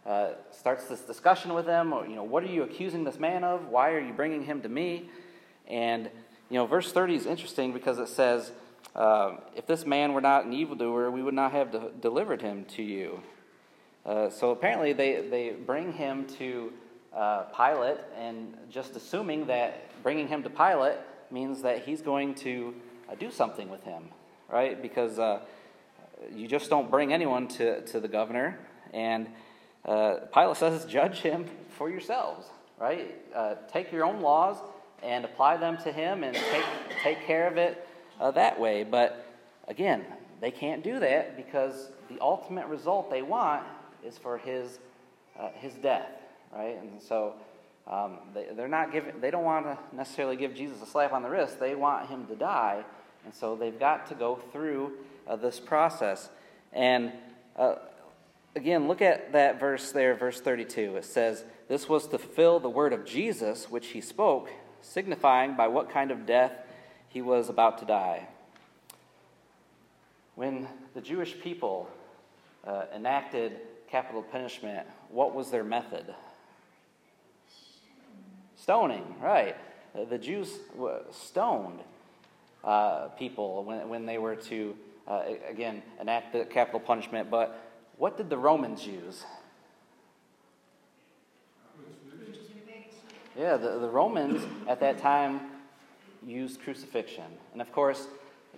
uh, 0.05 0.29
starts 0.51 0.85
this 0.85 1.01
discussion 1.01 1.53
with 1.53 1.65
them. 1.65 1.93
Or, 1.93 2.05
you 2.05 2.15
know, 2.15 2.23
what 2.23 2.43
are 2.43 2.47
you 2.47 2.63
accusing 2.63 3.03
this 3.03 3.19
man 3.19 3.43
of? 3.43 3.67
Why 3.67 3.91
are 3.91 3.99
you 3.99 4.13
bringing 4.13 4.43
him 4.43 4.61
to 4.61 4.69
me? 4.69 5.09
And 5.67 6.09
you 6.49 6.55
know, 6.55 6.65
verse 6.65 6.91
30 6.91 7.15
is 7.15 7.25
interesting 7.25 7.73
because 7.73 7.99
it 7.99 8.07
says, 8.07 8.51
uh, 8.95 9.37
If 9.55 9.65
this 9.65 9.85
man 9.85 10.13
were 10.13 10.21
not 10.21 10.45
an 10.45 10.53
evildoer, 10.53 11.11
we 11.11 11.21
would 11.21 11.33
not 11.33 11.51
have 11.51 11.71
de- 11.71 11.91
delivered 12.01 12.41
him 12.41 12.65
to 12.75 12.83
you. 12.83 13.21
Uh, 14.07 14.29
so 14.29 14.51
apparently, 14.51 14.93
they, 14.93 15.27
they 15.29 15.49
bring 15.49 15.91
him 15.91 16.25
to 16.25 16.71
uh, 17.13 17.43
Pilate, 17.43 17.97
and 18.17 18.55
just 18.69 18.95
assuming 18.95 19.47
that 19.47 19.89
bringing 20.01 20.29
him 20.29 20.43
to 20.43 20.49
Pilate 20.49 20.95
means 21.29 21.61
that 21.63 21.83
he's 21.83 22.01
going 22.01 22.33
to 22.33 22.73
uh, 23.11 23.15
do 23.15 23.29
something 23.29 23.69
with 23.69 23.83
him, 23.83 24.03
right? 24.49 24.81
Because 24.81 25.19
uh, 25.19 25.41
you 26.33 26.47
just 26.47 26.69
don't 26.69 26.89
bring 26.89 27.11
anyone 27.11 27.49
to, 27.49 27.81
to 27.81 27.99
the 27.99 28.07
governor. 28.07 28.57
And 28.93 29.27
uh, 29.83 30.19
Pilate 30.33 30.55
says, 30.55 30.85
judge 30.85 31.19
him 31.19 31.45
for 31.77 31.89
yourselves, 31.89 32.47
right? 32.79 33.13
take 33.67 33.91
your 33.91 34.05
own 34.05 34.21
laws 34.21 34.57
and 35.03 35.25
apply 35.25 35.57
them 35.57 35.77
to 35.79 35.91
him 35.91 36.23
and 36.23 36.33
take, 36.33 36.65
take 37.03 37.27
care 37.27 37.47
of 37.47 37.57
it 37.57 37.85
that 38.19 38.57
way. 38.57 38.85
But 38.85 39.25
again, 39.67 40.05
they 40.39 40.51
can't 40.51 40.81
do 40.81 40.99
that 40.99 41.35
because 41.35 41.91
the 42.09 42.19
ultimate 42.21 42.67
result 42.67 43.11
they 43.11 43.21
want 43.21 43.63
is 44.07 44.17
for 44.17 44.37
his, 44.37 44.79
uh, 45.39 45.49
his 45.55 45.73
death, 45.75 46.09
right? 46.53 46.77
And 46.81 47.01
so 47.01 47.33
um, 47.85 48.17
they, 48.33 48.47
they're 48.55 48.67
not 48.67 48.91
giving, 48.91 49.19
they 49.19 49.29
don't 49.29 49.43
want 49.43 49.65
to 49.65 49.77
necessarily 49.95 50.37
give 50.37 50.55
Jesus 50.55 50.81
a 50.81 50.85
slap 50.85 51.11
on 51.11 51.23
the 51.23 51.29
wrist. 51.29 51.59
They 51.59 51.75
want 51.75 52.09
him 52.09 52.25
to 52.27 52.35
die. 52.35 52.83
And 53.25 53.33
so 53.33 53.55
they've 53.55 53.77
got 53.77 54.07
to 54.07 54.15
go 54.15 54.37
through 54.53 54.93
uh, 55.27 55.35
this 55.35 55.59
process. 55.59 56.29
And 56.71 57.11
uh, 57.57 57.75
again, 58.55 58.87
look 58.87 59.01
at 59.01 59.33
that 59.33 59.59
verse 59.59 59.91
there, 59.91 60.15
verse 60.15 60.39
32. 60.39 60.95
It 60.95 61.05
says, 61.05 61.43
This 61.67 61.89
was 61.89 62.07
to 62.07 62.17
fulfill 62.17 62.59
the 62.59 62.69
word 62.69 62.93
of 62.93 63.05
Jesus, 63.05 63.69
which 63.69 63.87
he 63.87 63.99
spoke, 63.99 64.49
signifying 64.81 65.55
by 65.55 65.67
what 65.67 65.89
kind 65.89 66.11
of 66.11 66.25
death 66.25 66.53
he 67.09 67.21
was 67.21 67.49
about 67.49 67.79
to 67.79 67.85
die. 67.85 68.27
When 70.35 70.67
the 70.93 71.01
Jewish 71.01 71.37
people 71.41 71.89
uh, 72.67 72.85
enacted 72.95 73.53
capital 73.89 74.21
punishment, 74.21 74.85
what 75.09 75.33
was 75.33 75.49
their 75.49 75.63
method? 75.63 76.13
Stoning, 78.55 79.15
right. 79.21 79.55
the 80.09 80.17
Jews 80.17 80.59
stoned 81.11 81.79
uh, 82.63 83.07
people 83.09 83.63
when, 83.63 83.87
when 83.87 84.05
they 84.05 84.17
were 84.17 84.35
to, 84.35 84.75
uh, 85.07 85.23
again, 85.49 85.81
enact 86.01 86.33
the 86.33 86.45
capital 86.45 86.79
punishment. 86.79 87.31
But 87.31 87.59
what 87.97 88.17
did 88.17 88.29
the 88.29 88.37
Romans 88.37 88.85
use? 88.85 89.23
Yeah, 93.37 93.55
the, 93.55 93.79
the 93.79 93.89
Romans 93.89 94.43
at 94.67 94.79
that 94.79 94.97
time 94.97 95.41
used 96.25 96.61
crucifixion. 96.61 97.25
And 97.53 97.61
of 97.61 97.71
course, 97.71 98.07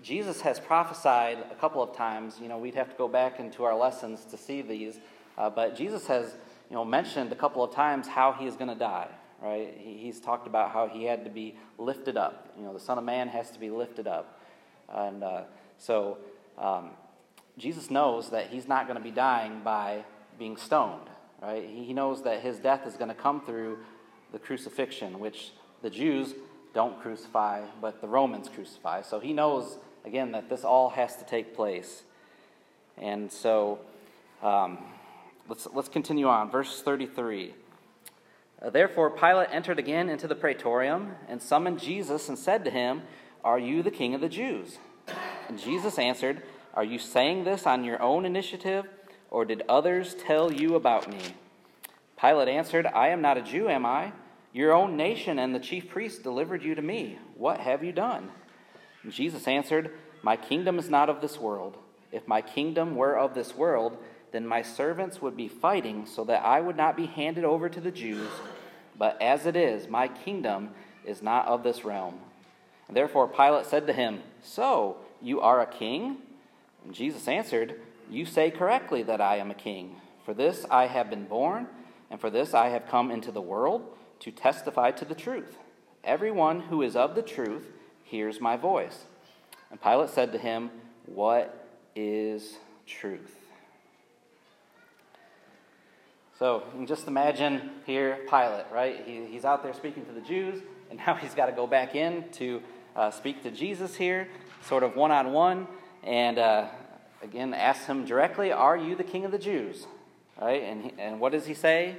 Jesus 0.01 0.41
has 0.41 0.59
prophesied 0.59 1.39
a 1.51 1.55
couple 1.55 1.83
of 1.83 1.95
times. 1.95 2.37
You 2.41 2.47
know, 2.47 2.57
we'd 2.57 2.75
have 2.75 2.89
to 2.89 2.95
go 2.95 3.07
back 3.07 3.39
into 3.39 3.63
our 3.63 3.75
lessons 3.75 4.25
to 4.25 4.37
see 4.37 4.61
these. 4.61 4.99
Uh, 5.37 5.49
but 5.49 5.75
Jesus 5.75 6.07
has, 6.07 6.35
you 6.69 6.75
know, 6.75 6.85
mentioned 6.85 7.31
a 7.31 7.35
couple 7.35 7.63
of 7.63 7.73
times 7.73 8.07
how 8.07 8.31
he 8.33 8.45
is 8.45 8.55
going 8.55 8.69
to 8.69 8.75
die, 8.75 9.07
right? 9.41 9.75
He, 9.77 9.97
he's 9.97 10.19
talked 10.19 10.47
about 10.47 10.71
how 10.71 10.87
he 10.87 11.03
had 11.05 11.23
to 11.25 11.29
be 11.29 11.55
lifted 11.77 12.17
up. 12.17 12.53
You 12.57 12.63
know, 12.63 12.73
the 12.73 12.79
Son 12.79 12.97
of 12.97 13.03
Man 13.03 13.27
has 13.27 13.51
to 13.51 13.59
be 13.59 13.69
lifted 13.69 14.07
up. 14.07 14.39
And 14.87 15.23
uh, 15.23 15.43
so 15.77 16.17
um, 16.57 16.91
Jesus 17.57 17.89
knows 17.89 18.29
that 18.31 18.47
he's 18.47 18.67
not 18.67 18.87
going 18.87 18.97
to 18.97 19.03
be 19.03 19.11
dying 19.11 19.61
by 19.63 20.03
being 20.37 20.57
stoned, 20.57 21.09
right? 21.41 21.67
He, 21.67 21.85
he 21.85 21.93
knows 21.93 22.23
that 22.23 22.41
his 22.41 22.57
death 22.57 22.87
is 22.87 22.95
going 22.95 23.09
to 23.09 23.15
come 23.15 23.41
through 23.41 23.79
the 24.31 24.39
crucifixion, 24.39 25.19
which 25.19 25.51
the 25.81 25.89
Jews 25.89 26.33
don't 26.73 26.99
crucify, 27.01 27.61
but 27.81 28.01
the 28.01 28.07
Romans 28.07 28.49
crucify. 28.53 29.01
So 29.01 29.19
he 29.19 29.33
knows, 29.33 29.77
again, 30.05 30.31
that 30.33 30.49
this 30.49 30.63
all 30.63 30.89
has 30.91 31.15
to 31.17 31.25
take 31.25 31.55
place. 31.55 32.03
And 32.97 33.31
so 33.31 33.79
um, 34.41 34.77
let's, 35.47 35.67
let's 35.73 35.89
continue 35.89 36.27
on. 36.27 36.51
Verse 36.51 36.81
33. 36.81 37.53
Uh, 38.61 38.69
Therefore, 38.69 39.09
Pilate 39.09 39.49
entered 39.51 39.79
again 39.79 40.09
into 40.09 40.27
the 40.27 40.35
praetorium 40.35 41.13
and 41.27 41.41
summoned 41.41 41.79
Jesus 41.79 42.29
and 42.29 42.37
said 42.37 42.63
to 42.65 42.71
him, 42.71 43.03
Are 43.43 43.59
you 43.59 43.81
the 43.81 43.91
king 43.91 44.13
of 44.13 44.21
the 44.21 44.29
Jews? 44.29 44.77
And 45.47 45.59
Jesus 45.59 45.97
answered, 45.97 46.43
Are 46.73 46.83
you 46.83 46.99
saying 46.99 47.45
this 47.45 47.65
on 47.65 47.83
your 47.83 48.01
own 48.01 48.25
initiative, 48.25 48.85
or 49.31 49.45
did 49.45 49.63
others 49.67 50.13
tell 50.15 50.51
you 50.51 50.75
about 50.75 51.09
me? 51.09 51.19
Pilate 52.19 52.49
answered, 52.49 52.85
I 52.85 53.09
am 53.09 53.21
not 53.21 53.37
a 53.37 53.41
Jew, 53.41 53.69
am 53.69 53.85
I? 53.85 54.11
Your 54.51 54.73
own 54.73 54.97
nation 54.97 55.37
and 55.37 55.53
the 55.53 55.59
chief 55.59 55.89
priests 55.89 56.19
delivered 56.19 56.63
you 56.63 56.75
to 56.75 56.81
me. 56.81 57.19
What 57.35 57.59
have 57.59 57.83
you 57.83 57.91
done? 57.91 58.31
And 59.03 59.11
Jesus 59.11 59.47
answered, 59.47 59.91
My 60.23 60.35
kingdom 60.35 60.79
is 60.79 60.89
not 60.89 61.09
of 61.09 61.21
this 61.21 61.37
world. 61.37 61.77
If 62.11 62.27
my 62.27 62.41
kingdom 62.41 62.95
were 62.95 63.17
of 63.17 63.35
this 63.35 63.55
world, 63.55 63.97
then 64.31 64.47
my 64.47 64.61
servants 64.61 65.21
would 65.21 65.37
be 65.37 65.47
fighting 65.47 66.05
so 66.05 66.23
that 66.25 66.43
I 66.43 66.61
would 66.61 66.77
not 66.77 66.97
be 66.97 67.05
handed 67.05 67.43
over 67.43 67.69
to 67.69 67.79
the 67.79 67.91
Jews. 67.91 68.29
But 68.97 69.21
as 69.21 69.45
it 69.45 69.55
is, 69.55 69.87
my 69.87 70.07
kingdom 70.07 70.71
is 71.05 71.21
not 71.21 71.47
of 71.47 71.63
this 71.63 71.85
realm. 71.85 72.19
And 72.87 72.97
therefore 72.97 73.27
Pilate 73.27 73.67
said 73.67 73.85
to 73.87 73.93
him, 73.93 74.21
So, 74.41 74.97
you 75.21 75.41
are 75.41 75.61
a 75.61 75.67
king? 75.67 76.17
And 76.83 76.93
Jesus 76.93 77.27
answered, 77.27 77.79
You 78.09 78.25
say 78.25 78.49
correctly 78.49 79.03
that 79.03 79.21
I 79.21 79.37
am 79.37 79.51
a 79.51 79.55
king. 79.55 79.95
For 80.25 80.33
this 80.33 80.65
I 80.69 80.87
have 80.87 81.09
been 81.09 81.25
born 81.25 81.67
and 82.09 82.19
for 82.19 82.29
this 82.29 82.53
I 82.53 82.69
have 82.69 82.87
come 82.87 83.11
into 83.11 83.31
the 83.31 83.41
world 83.41 83.83
to 84.19 84.31
testify 84.31 84.91
to 84.91 85.05
the 85.05 85.15
truth. 85.15 85.57
Everyone 86.03 86.61
who 86.61 86.81
is 86.81 86.95
of 86.95 87.15
the 87.15 87.21
truth 87.21 87.71
hears 88.03 88.39
my 88.39 88.57
voice. 88.57 89.05
And 89.71 89.81
Pilate 89.81 90.09
said 90.09 90.31
to 90.31 90.37
him, 90.37 90.71
What 91.05 91.67
is 91.95 92.57
truth? 92.85 93.35
So 96.39 96.63
you 96.67 96.77
can 96.77 96.87
just 96.87 97.07
imagine 97.07 97.69
here 97.85 98.19
Pilate, 98.29 98.65
right? 98.71 99.03
He, 99.05 99.25
he's 99.25 99.43
out 99.43 99.61
there 99.61 99.73
speaking 99.73 100.05
to 100.05 100.13
the 100.13 100.21
Jews, 100.21 100.61
and 100.89 100.97
now 101.05 101.15
he's 101.15 101.33
got 101.33 101.47
to 101.47 101.51
go 101.51 101.67
back 101.67 101.95
in 101.95 102.29
to 102.33 102.61
uh, 102.95 103.11
speak 103.11 103.43
to 103.43 103.51
Jesus 103.51 103.95
here, 103.95 104.27
sort 104.63 104.83
of 104.83 104.95
one 104.95 105.11
on 105.11 105.33
one, 105.33 105.67
and 106.03 106.39
uh, 106.39 106.67
again 107.21 107.53
ask 107.53 107.85
him 107.85 108.05
directly, 108.05 108.51
Are 108.51 108.77
you 108.77 108.95
the 108.95 109.03
king 109.03 109.25
of 109.25 109.31
the 109.31 109.37
Jews? 109.37 109.85
Right? 110.41 110.63
And, 110.63 110.83
he, 110.85 110.93
and 110.97 111.19
what 111.19 111.33
does 111.33 111.45
he 111.45 111.53
say? 111.53 111.97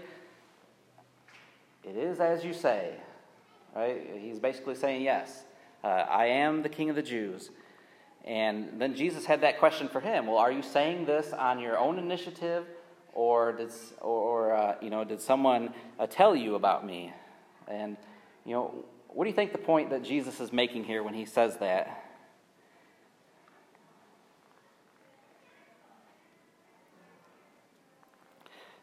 It 1.84 1.96
is 1.96 2.20
as 2.20 2.44
you 2.44 2.52
say. 2.52 2.94
Right? 3.74 4.10
He's 4.20 4.38
basically 4.38 4.74
saying, 4.74 5.02
Yes, 5.02 5.44
uh, 5.82 5.86
I 5.86 6.26
am 6.26 6.62
the 6.62 6.68
king 6.68 6.90
of 6.90 6.96
the 6.96 7.02
Jews. 7.02 7.50
And 8.24 8.80
then 8.80 8.94
Jesus 8.94 9.24
had 9.24 9.40
that 9.40 9.58
question 9.58 9.88
for 9.88 10.00
him. 10.00 10.26
Well, 10.26 10.36
are 10.36 10.52
you 10.52 10.62
saying 10.62 11.06
this 11.06 11.32
on 11.32 11.58
your 11.58 11.78
own 11.78 11.98
initiative, 11.98 12.66
or 13.14 13.52
did, 13.52 13.72
or, 14.00 14.54
uh, 14.54 14.76
you 14.82 14.90
know, 14.90 15.04
did 15.04 15.20
someone 15.20 15.72
uh, 15.98 16.06
tell 16.06 16.36
you 16.36 16.54
about 16.54 16.84
me? 16.84 17.12
And, 17.66 17.96
you 18.44 18.52
know, 18.52 18.84
what 19.08 19.24
do 19.24 19.30
you 19.30 19.36
think 19.36 19.52
the 19.52 19.58
point 19.58 19.90
that 19.90 20.02
Jesus 20.02 20.38
is 20.38 20.52
making 20.52 20.84
here 20.84 21.02
when 21.02 21.14
he 21.14 21.24
says 21.24 21.56
that? 21.58 22.09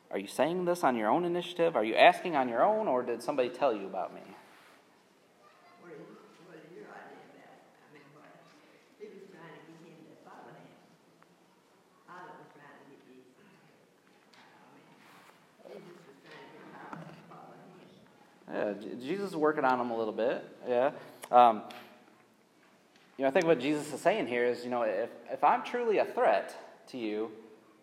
Are 0.10 0.18
you 0.18 0.28
saying 0.28 0.66
this 0.66 0.84
on 0.84 0.96
your 0.96 1.10
own 1.10 1.26
initiative? 1.26 1.76
Are 1.76 1.84
you 1.84 1.96
asking 1.96 2.36
on 2.36 2.48
your 2.48 2.64
own, 2.64 2.88
or 2.88 3.04
did 3.04 3.22
somebody 3.22 3.50
tell 3.50 3.74
you 3.74 3.86
about 3.86 4.14
me? 4.14 4.22
What 5.82 5.92
is, 5.92 6.00
what 6.48 6.56
is 6.56 6.72
your 6.74 6.88
idea 6.88 7.20
of 7.28 7.36
that? 7.36 7.60
I 7.84 7.94
mean, 7.94 8.08
what, 8.16 8.32
he 9.00 9.06
was 9.08 9.28
trying 9.30 9.52
to 9.52 9.68
get 9.68 9.92
him 9.92 10.00
to 10.08 10.16
follow 10.24 10.48
him. 10.48 10.72
Pilate 12.08 12.40
was 12.40 12.50
trying 12.56 12.80
to 12.80 12.88
get 12.88 13.04
Jesus. 13.04 13.36
I 15.60 15.76
mean, 15.76 15.84
Jesus 15.84 16.08
was 16.08 16.18
trying 16.24 16.40
to 16.40 16.56
get 16.56 16.64
Pilate 16.72 17.12
to 17.12 17.24
follow 17.28 17.52
him. 17.60 17.76
Yeah, 18.48 19.06
Jesus 19.06 19.32
is 19.32 19.36
working 19.36 19.66
on 19.66 19.80
him 19.80 19.92
a 19.92 19.98
little 19.98 20.14
bit. 20.14 20.40
Yeah. 20.68 20.92
Um, 21.32 21.64
you 23.18 23.24
know, 23.24 23.30
I 23.30 23.32
think 23.32 23.46
what 23.46 23.60
Jesus 23.60 23.92
is 23.92 24.00
saying 24.00 24.28
here 24.28 24.46
is, 24.46 24.64
you 24.64 24.70
know, 24.70 24.84
if, 24.84 25.10
if 25.30 25.44
I'm 25.44 25.64
truly 25.64 25.98
a 25.98 26.06
threat 26.06 26.56
to 26.92 26.98
you, 26.98 27.32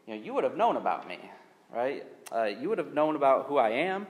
you 0.07 0.15
know, 0.15 0.23
you 0.23 0.33
would 0.33 0.45
have 0.45 0.57
known 0.57 0.77
about 0.77 1.09
me, 1.09 1.19
right? 1.73 2.05
Uh, 2.33 2.45
you 2.45 2.69
would 2.69 2.79
have 2.79 2.95
known 2.95 3.17
about 3.17 3.47
who 3.47 3.59
I 3.59 3.71
am, 3.71 4.07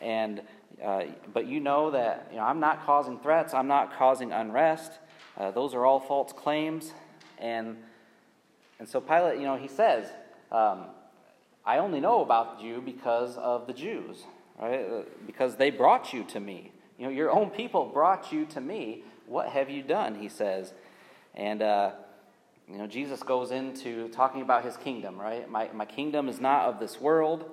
and 0.00 0.42
uh, 0.84 1.04
but 1.32 1.46
you 1.46 1.60
know 1.60 1.90
that 1.92 2.28
you 2.30 2.36
know 2.36 2.42
I'm 2.44 2.60
not 2.60 2.84
causing 2.84 3.18
threats. 3.18 3.54
I'm 3.54 3.68
not 3.68 3.96
causing 3.96 4.32
unrest. 4.32 4.92
Uh, 5.36 5.50
those 5.50 5.74
are 5.74 5.84
all 5.84 6.00
false 6.00 6.32
claims, 6.32 6.92
and 7.38 7.76
and 8.78 8.88
so 8.88 9.00
Pilate, 9.00 9.38
you 9.38 9.44
know, 9.44 9.56
he 9.56 9.68
says, 9.68 10.10
um, 10.50 10.86
I 11.64 11.78
only 11.78 12.00
know 12.00 12.22
about 12.22 12.60
you 12.60 12.82
because 12.84 13.36
of 13.36 13.66
the 13.66 13.72
Jews, 13.72 14.24
right? 14.60 14.84
Uh, 14.84 15.02
Because 15.26 15.56
they 15.56 15.70
brought 15.70 16.12
you 16.12 16.24
to 16.24 16.40
me. 16.40 16.72
You 16.98 17.06
know, 17.06 17.10
your 17.10 17.30
own 17.30 17.50
people 17.50 17.86
brought 17.86 18.32
you 18.32 18.44
to 18.46 18.60
me. 18.60 19.04
What 19.26 19.48
have 19.48 19.70
you 19.70 19.82
done? 19.82 20.14
He 20.16 20.28
says, 20.28 20.72
and. 21.34 21.62
You 22.70 22.78
know, 22.78 22.86
Jesus 22.86 23.22
goes 23.22 23.50
into 23.50 24.08
talking 24.08 24.40
about 24.40 24.64
his 24.64 24.76
kingdom, 24.76 25.20
right? 25.20 25.48
My, 25.50 25.68
my 25.74 25.84
kingdom 25.84 26.28
is 26.28 26.40
not 26.40 26.66
of 26.66 26.80
this 26.80 27.00
world. 27.00 27.44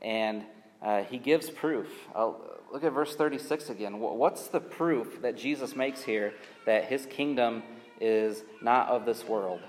And 0.00 0.44
uh, 0.82 1.04
he 1.04 1.18
gives 1.18 1.48
proof. 1.48 1.88
Uh, 2.14 2.32
look 2.72 2.82
at 2.82 2.92
verse 2.92 3.14
36 3.14 3.70
again. 3.70 4.00
What's 4.00 4.48
the 4.48 4.60
proof 4.60 5.22
that 5.22 5.36
Jesus 5.36 5.76
makes 5.76 6.02
here 6.02 6.34
that 6.66 6.86
his 6.86 7.06
kingdom 7.06 7.62
is 8.00 8.42
not 8.60 8.88
of 8.88 9.06
this 9.06 9.24
world? 9.24 9.60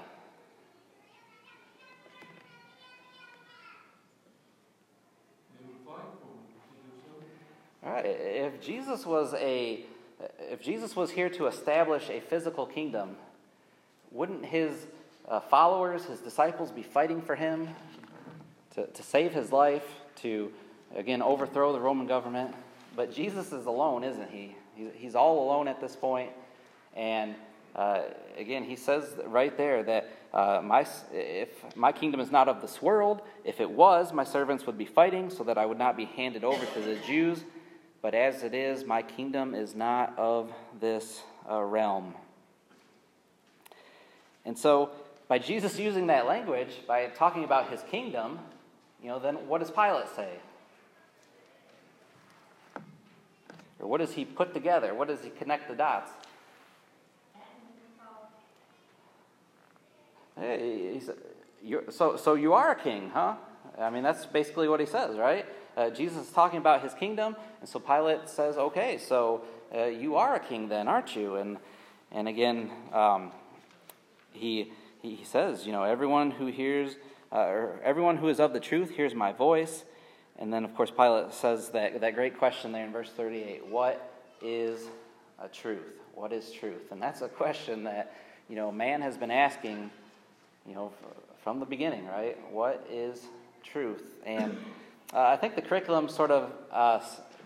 All 7.86 7.92
right. 7.92 8.06
If 8.06 8.62
Jesus 8.62 9.06
was 9.06 9.34
a 9.36 9.86
if 10.40 10.62
Jesus 10.62 10.96
was 10.96 11.12
here 11.12 11.30
to 11.32 11.48
establish 11.48 12.10
a 12.10 12.22
physical 12.22 12.66
kingdom, 12.66 13.18
wouldn't 14.14 14.46
his 14.46 14.88
uh, 15.28 15.40
followers, 15.40 16.06
his 16.06 16.20
disciples, 16.20 16.72
be 16.72 16.84
fighting 16.84 17.22
for 17.22 17.36
him 17.36 17.68
to, 18.76 18.86
to 18.86 19.04
save 19.04 19.34
his 19.34 19.52
life, 19.52 19.86
to, 20.18 20.52
again, 20.96 21.22
overthrow 21.22 21.74
the 21.74 21.80
Roman 21.80 22.08
government? 22.08 22.54
But 22.96 23.14
Jesus 23.14 23.52
is 23.52 23.66
alone, 23.66 24.04
isn't 24.04 24.30
he? 24.30 24.56
He's, 24.96 25.16
all 25.16 25.44
alone 25.44 25.68
at 25.68 25.82
this 25.82 25.96
point. 25.96 26.32
And 26.96 27.36
uh, 27.76 28.02
again, 28.38 28.64
he 28.64 28.76
says 28.76 29.16
right 29.26 29.56
there 29.58 29.84
that 29.84 30.10
uh, 30.34 30.62
my, 30.64 30.86
if 31.12 31.76
my 31.76 31.92
kingdom 31.92 32.20
is 32.20 32.32
not 32.32 32.48
of 32.48 32.62
this 32.62 32.82
world, 32.82 33.22
if 33.44 33.60
it 33.60 33.70
was, 33.70 34.14
my 34.14 34.24
servants 34.24 34.66
would 34.66 34.78
be 34.78 34.86
fighting 34.86 35.30
so 35.30 35.44
that 35.44 35.58
I 35.58 35.66
would 35.66 35.78
not 35.78 35.98
be 35.98 36.06
handed 36.06 36.44
over 36.44 36.66
to 36.66 36.80
the 36.82 36.96
Jews. 37.08 37.44
But 38.02 38.14
as 38.14 38.44
it 38.44 38.54
is, 38.54 38.84
my 38.84 39.02
kingdom 39.02 39.56
is 39.56 39.76
not 39.76 40.18
of 40.18 40.52
this 40.80 41.22
uh, 41.50 41.62
realm. 41.62 42.14
And 44.46 44.58
so, 44.58 44.90
by 45.28 45.40
Jesus 45.40 45.80
using 45.80 46.08
that 46.08 46.28
language, 46.28 46.86
by 46.88 47.08
talking 47.08 47.44
about 47.44 47.70
his 47.70 47.82
kingdom, 47.90 48.40
you 49.02 49.10
know, 49.10 49.20
then 49.20 49.48
what 49.48 49.60
does 49.60 49.72
Pilate 49.72 50.08
say? 50.16 50.30
Or 53.80 53.88
what 53.88 54.00
does 54.00 54.14
he 54.14 54.26
put 54.26 54.54
together? 54.54 54.94
What 54.94 55.08
does 55.08 55.22
he 55.24 55.30
connect 55.30 55.68
the 55.70 55.76
dots? 55.76 56.12
Hey, 60.40 61.00
so, 61.90 62.18
so 62.18 62.34
you 62.34 62.54
are 62.54 62.72
a 62.72 62.76
king, 62.76 63.12
huh? 63.14 63.36
I 63.80 63.90
mean, 63.90 64.04
that's 64.04 64.26
basically 64.26 64.68
what 64.68 64.80
he 64.80 64.86
says, 64.86 65.18
right? 65.18 65.46
Uh, 65.76 65.90
Jesus 65.90 66.28
is 66.28 66.32
talking 66.32 66.60
about 66.60 66.82
his 66.82 66.94
kingdom, 66.94 67.36
and 67.60 67.70
so 67.70 67.80
Pilate 67.80 68.30
says, 68.30 68.58
okay, 68.58 68.98
so 68.98 69.42
uh, 69.76 69.86
you 69.86 70.16
are 70.16 70.36
a 70.36 70.40
king 70.40 70.70
then, 70.70 70.88
aren't 70.88 71.16
you? 71.16 71.36
And, 71.36 71.58
and 72.12 72.28
again, 72.28 72.72
um, 72.92 73.32
he, 74.34 74.72
he 75.02 75.24
says, 75.24 75.66
you 75.66 75.72
know, 75.72 75.84
everyone 75.84 76.32
who 76.32 76.48
hears, 76.48 76.96
uh, 77.32 77.40
or 77.40 77.80
everyone 77.84 78.18
who 78.18 78.28
is 78.28 78.40
of 78.40 78.54
the 78.54 78.60
truth 78.60 78.92
hears 78.92 79.14
my 79.14 79.32
voice. 79.32 79.86
And 80.38 80.52
then, 80.52 80.66
of 80.66 80.76
course, 80.76 80.92
Pilate 80.92 81.34
says 81.34 81.70
that, 81.70 82.02
that 82.02 82.16
great 82.16 82.38
question 82.38 82.72
there 82.72 82.86
in 82.86 82.92
verse 82.92 83.10
38 83.10 83.68
What 83.68 84.12
is 84.42 84.88
a 85.40 85.48
truth? 85.48 86.02
What 86.16 86.34
is 86.34 86.52
truth? 86.52 86.92
And 86.92 87.02
that's 87.02 87.22
a 87.22 87.30
question 87.30 87.84
that, 87.84 88.16
you 88.50 88.56
know, 88.56 88.72
man 88.72 89.02
has 89.02 89.18
been 89.18 89.32
asking, 89.32 89.90
you 90.68 90.76
know, 90.76 90.92
from 91.44 91.60
the 91.60 91.66
beginning, 91.66 92.06
right? 92.08 92.38
What 92.52 92.86
is 92.90 93.22
truth? 93.64 94.04
And 94.26 94.58
uh, 95.14 95.22
I 95.22 95.38
think 95.38 95.56
the 95.56 95.62
curriculum 95.62 96.10
sort 96.10 96.32
of 96.32 96.52
uh, 96.72 97.00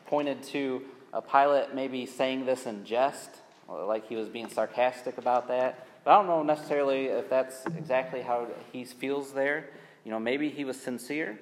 pointed 0.06 0.43
to 0.43 0.84
a 1.13 1.21
Pilate 1.21 1.73
maybe 1.73 2.06
saying 2.06 2.45
this 2.45 2.65
in 2.65 2.86
jest, 2.86 3.30
like 3.67 4.08
he 4.08 4.15
was 4.15 4.30
being 4.30 4.50
sarcastic 4.50 5.17
about 5.17 5.47
that. 5.47 5.87
But 6.08 6.13
I 6.13 6.17
don't 6.20 6.28
know 6.28 6.41
necessarily 6.41 7.08
if 7.08 7.30
that's 7.30 7.65
exactly 7.65 8.22
how 8.22 8.48
he 8.72 8.86
feels 8.86 9.34
there. 9.34 9.72
You 10.06 10.12
know, 10.12 10.20
maybe 10.22 10.50
he 10.50 10.63
was 10.63 10.80
sincere. 10.80 11.38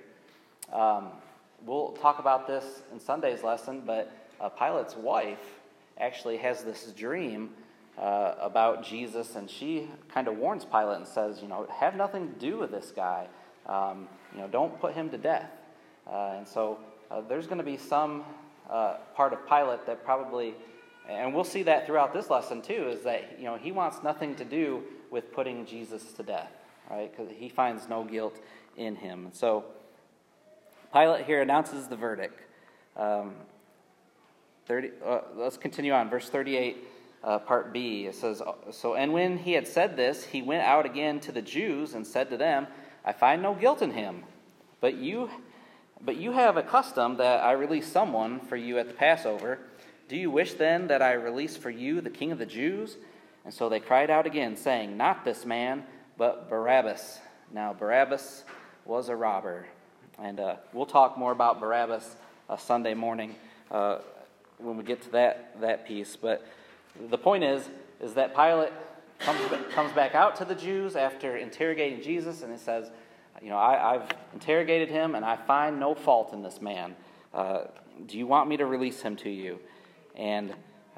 Um, 0.74 1.10
we'll 1.64 1.92
talk 1.92 2.18
about 2.18 2.48
this 2.48 2.82
in 2.92 3.00
Sunday's 3.00 3.44
lesson, 3.44 3.84
but 3.86 4.12
uh, 4.42 4.50
Pilate's 4.50 4.96
wife 4.96 5.60
actually 6.00 6.38
has 6.38 6.64
this 6.64 6.92
dream 6.98 7.52
uh, 8.00 8.34
about 8.42 8.84
Jesus, 8.84 9.36
and 9.36 9.48
she 9.48 9.88
kind 10.12 10.28
of 10.28 10.36
warns 10.36 10.66
Pilate 10.66 10.98
and 10.98 11.08
says, 11.08 11.44
you 11.44 11.48
know, 11.48 11.68
have 11.72 11.96
nothing 11.96 12.34
to 12.34 12.40
do 12.40 12.58
with 12.58 12.72
this 12.72 12.92
guy. 12.96 13.28
Um, 13.68 14.08
you 14.34 14.40
know, 14.40 14.48
don't 14.48 14.80
put 14.80 14.96
him 14.96 15.12
to 15.12 15.18
death. 15.20 15.52
Uh, 16.12 16.38
and 16.38 16.48
so 16.48 16.80
uh, 17.12 17.22
there's 17.22 17.46
going 17.46 17.60
to 17.60 17.64
be 17.64 17.78
some 17.78 18.24
uh, 18.68 18.96
part 19.16 19.32
of 19.32 19.48
Pilate 19.48 19.86
that 19.86 20.04
probably, 20.04 20.56
and 21.10 21.34
we'll 21.34 21.44
see 21.44 21.64
that 21.64 21.86
throughout 21.86 22.14
this 22.14 22.30
lesson 22.30 22.62
too, 22.62 22.90
is 22.90 23.04
that 23.04 23.38
you 23.38 23.46
know 23.46 23.56
he 23.56 23.72
wants 23.72 24.04
nothing 24.04 24.36
to 24.36 24.46
do 24.46 24.84
with 25.12 25.32
putting 25.32 25.66
Jesus 25.66 26.14
to 26.14 26.24
death, 26.24 26.52
right? 26.90 27.10
Because 27.16 27.32
he 27.32 27.50
finds 27.50 27.88
no 27.88 28.04
guilt 28.04 28.40
in 28.78 28.96
him. 28.96 29.26
And 29.26 29.36
so 29.36 29.66
Pilate 30.94 31.26
here 31.26 31.42
announces 31.42 31.88
the 31.88 31.96
verdict. 31.96 32.40
Um, 32.98 33.34
30, 34.68 34.92
uh, 35.06 35.20
let's 35.36 35.58
continue 35.58 35.92
on. 35.92 36.10
Verse 36.10 36.30
38, 36.30 36.78
uh, 37.24 37.40
part 37.40 37.72
B. 37.72 38.06
It 38.06 38.16
says, 38.16 38.42
So, 38.72 38.96
and 38.96 39.14
when 39.14 39.38
he 39.38 39.54
had 39.54 39.68
said 39.68 39.96
this, 39.96 40.24
he 40.24 40.42
went 40.42 40.64
out 40.64 40.86
again 40.86 41.20
to 41.22 41.32
the 41.32 41.42
Jews 41.42 41.94
and 41.94 42.06
said 42.06 42.30
to 42.32 42.38
them, 42.38 42.68
I 43.04 43.12
find 43.12 43.44
no 43.44 43.54
guilt 43.54 43.82
in 43.82 43.92
him. 43.92 44.24
But 44.82 44.96
you 44.96 45.30
but 46.02 46.18
you 46.18 46.34
have 46.34 46.58
a 46.58 46.62
custom 46.62 47.18
that 47.18 47.44
I 47.44 47.54
release 47.54 47.92
someone 47.92 48.40
for 48.40 48.56
you 48.56 48.78
at 48.78 48.88
the 48.88 48.94
Passover. 48.94 49.60
Do 50.08 50.16
you 50.16 50.30
wish 50.30 50.54
then 50.54 50.88
that 50.88 51.02
I 51.02 51.14
release 51.14 51.58
for 51.58 51.70
you 51.70 52.02
the 52.02 52.10
king 52.10 52.32
of 52.32 52.38
the 52.38 52.46
Jews? 52.46 52.98
And 53.44 53.54
so 53.54 53.70
they 53.70 53.80
cried 53.80 54.10
out 54.10 54.26
again, 54.26 54.56
saying, 54.56 54.98
Not 54.98 55.26
this 55.26 55.46
man, 55.46 55.84
but 56.18 56.50
Barabbas. 56.50 57.20
Now, 57.52 57.74
Barabbas 57.74 58.44
was 58.86 59.10
a 59.10 59.16
robber. 59.16 59.66
And 60.20 60.40
uh, 60.40 60.56
we'll 60.74 60.86
talk 60.86 61.18
more 61.18 61.32
about 61.32 61.60
Barabbas 61.60 62.16
uh, 62.50 62.58
Sunday 62.58 62.94
morning 62.94 63.36
uh, 63.72 64.00
when 64.58 64.78
we 64.78 64.84
get 64.84 65.02
to 65.04 65.12
that, 65.12 65.60
that 65.62 65.88
piece. 65.88 66.16
But 66.16 66.46
the 67.10 67.18
point 67.18 67.44
is, 67.44 67.68
is 68.00 68.14
that 68.14 68.36
Pilate 68.36 68.72
comes, 69.20 69.40
comes 69.74 69.92
back 69.94 70.16
out 70.16 70.36
to 70.38 70.46
the 70.46 70.56
Jews 70.56 70.96
after 70.96 71.38
interrogating 71.38 72.02
Jesus, 72.02 72.44
and 72.44 72.52
he 72.52 72.58
says, 72.58 72.90
you 73.42 73.50
know, 73.50 73.58
I, 73.58 73.94
have 73.94 74.16
interrogated 74.34 74.90
him 74.90 75.16
and 75.16 75.26
I 75.26 75.36
find 75.36 75.80
no 75.80 75.94
fault 75.94 76.34
in 76.34 76.42
this 76.42 76.62
man. 76.62 76.96
Uh, 77.34 77.66
do 78.08 78.18
you 78.18 78.28
want 78.28 78.50
me 78.50 78.58
to 78.58 78.66
release 78.66 79.02
him 79.02 79.16
to 79.18 79.30
you? 79.30 79.60
And 80.16 80.54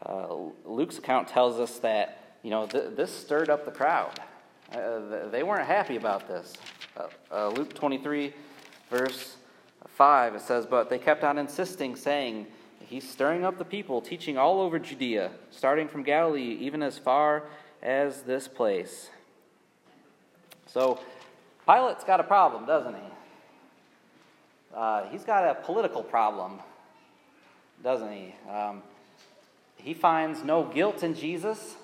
uh, 0.06 0.27
Luke's 0.65 0.97
account 0.97 1.27
tells 1.27 1.60
us 1.60 1.80
that, 1.80 2.38
you 2.43 2.49
know, 2.49 2.67
th- 2.67 2.95
this 2.95 3.12
stirred 3.12 3.49
up 3.49 3.65
the 3.65 3.71
crowd. 3.71 4.19
Uh, 4.71 5.27
they 5.30 5.43
weren't 5.43 5.65
happy 5.65 5.95
about 5.95 6.27
this. 6.27 6.53
Uh, 6.95 7.08
uh, 7.32 7.47
Luke 7.49 7.73
23, 7.73 8.34
verse 8.89 9.38
5, 9.95 10.36
it 10.36 10.41
says, 10.41 10.65
But 10.65 10.89
they 10.89 10.99
kept 10.99 11.23
on 11.23 11.38
insisting, 11.38 11.95
saying, 11.95 12.47
He's 12.80 13.10
stirring 13.10 13.43
up 13.43 13.58
the 13.58 13.65
people, 13.65 13.99
teaching 13.99 14.38
all 14.38 14.62
over 14.62 14.80
Judea, 14.80 15.32
starting 15.51 15.89
from 15.89 16.03
Galilee, 16.03 16.58
even 16.62 16.82
as 16.82 16.97
far 16.97 17.43
as 17.82 18.21
this 18.21 18.47
place. 18.47 19.10
So, 20.67 20.99
Pilate's 21.65 22.06
got 22.06 22.21
a 22.21 22.23
problem, 22.23 22.65
doesn't 22.65 22.93
he? 22.93 23.01
Uh, 24.73 25.10
he's 25.10 25.25
got 25.25 25.43
a 25.43 25.56
political 25.56 26.01
problem, 26.01 26.60
doesn't 27.84 28.12
he? 28.12 28.36
Um, 28.49 28.84
he 29.88 29.93
finds 29.93 30.43
no 30.43 30.65
guilt 30.65 31.02
in 31.02 31.15
Jesus, 31.15 31.78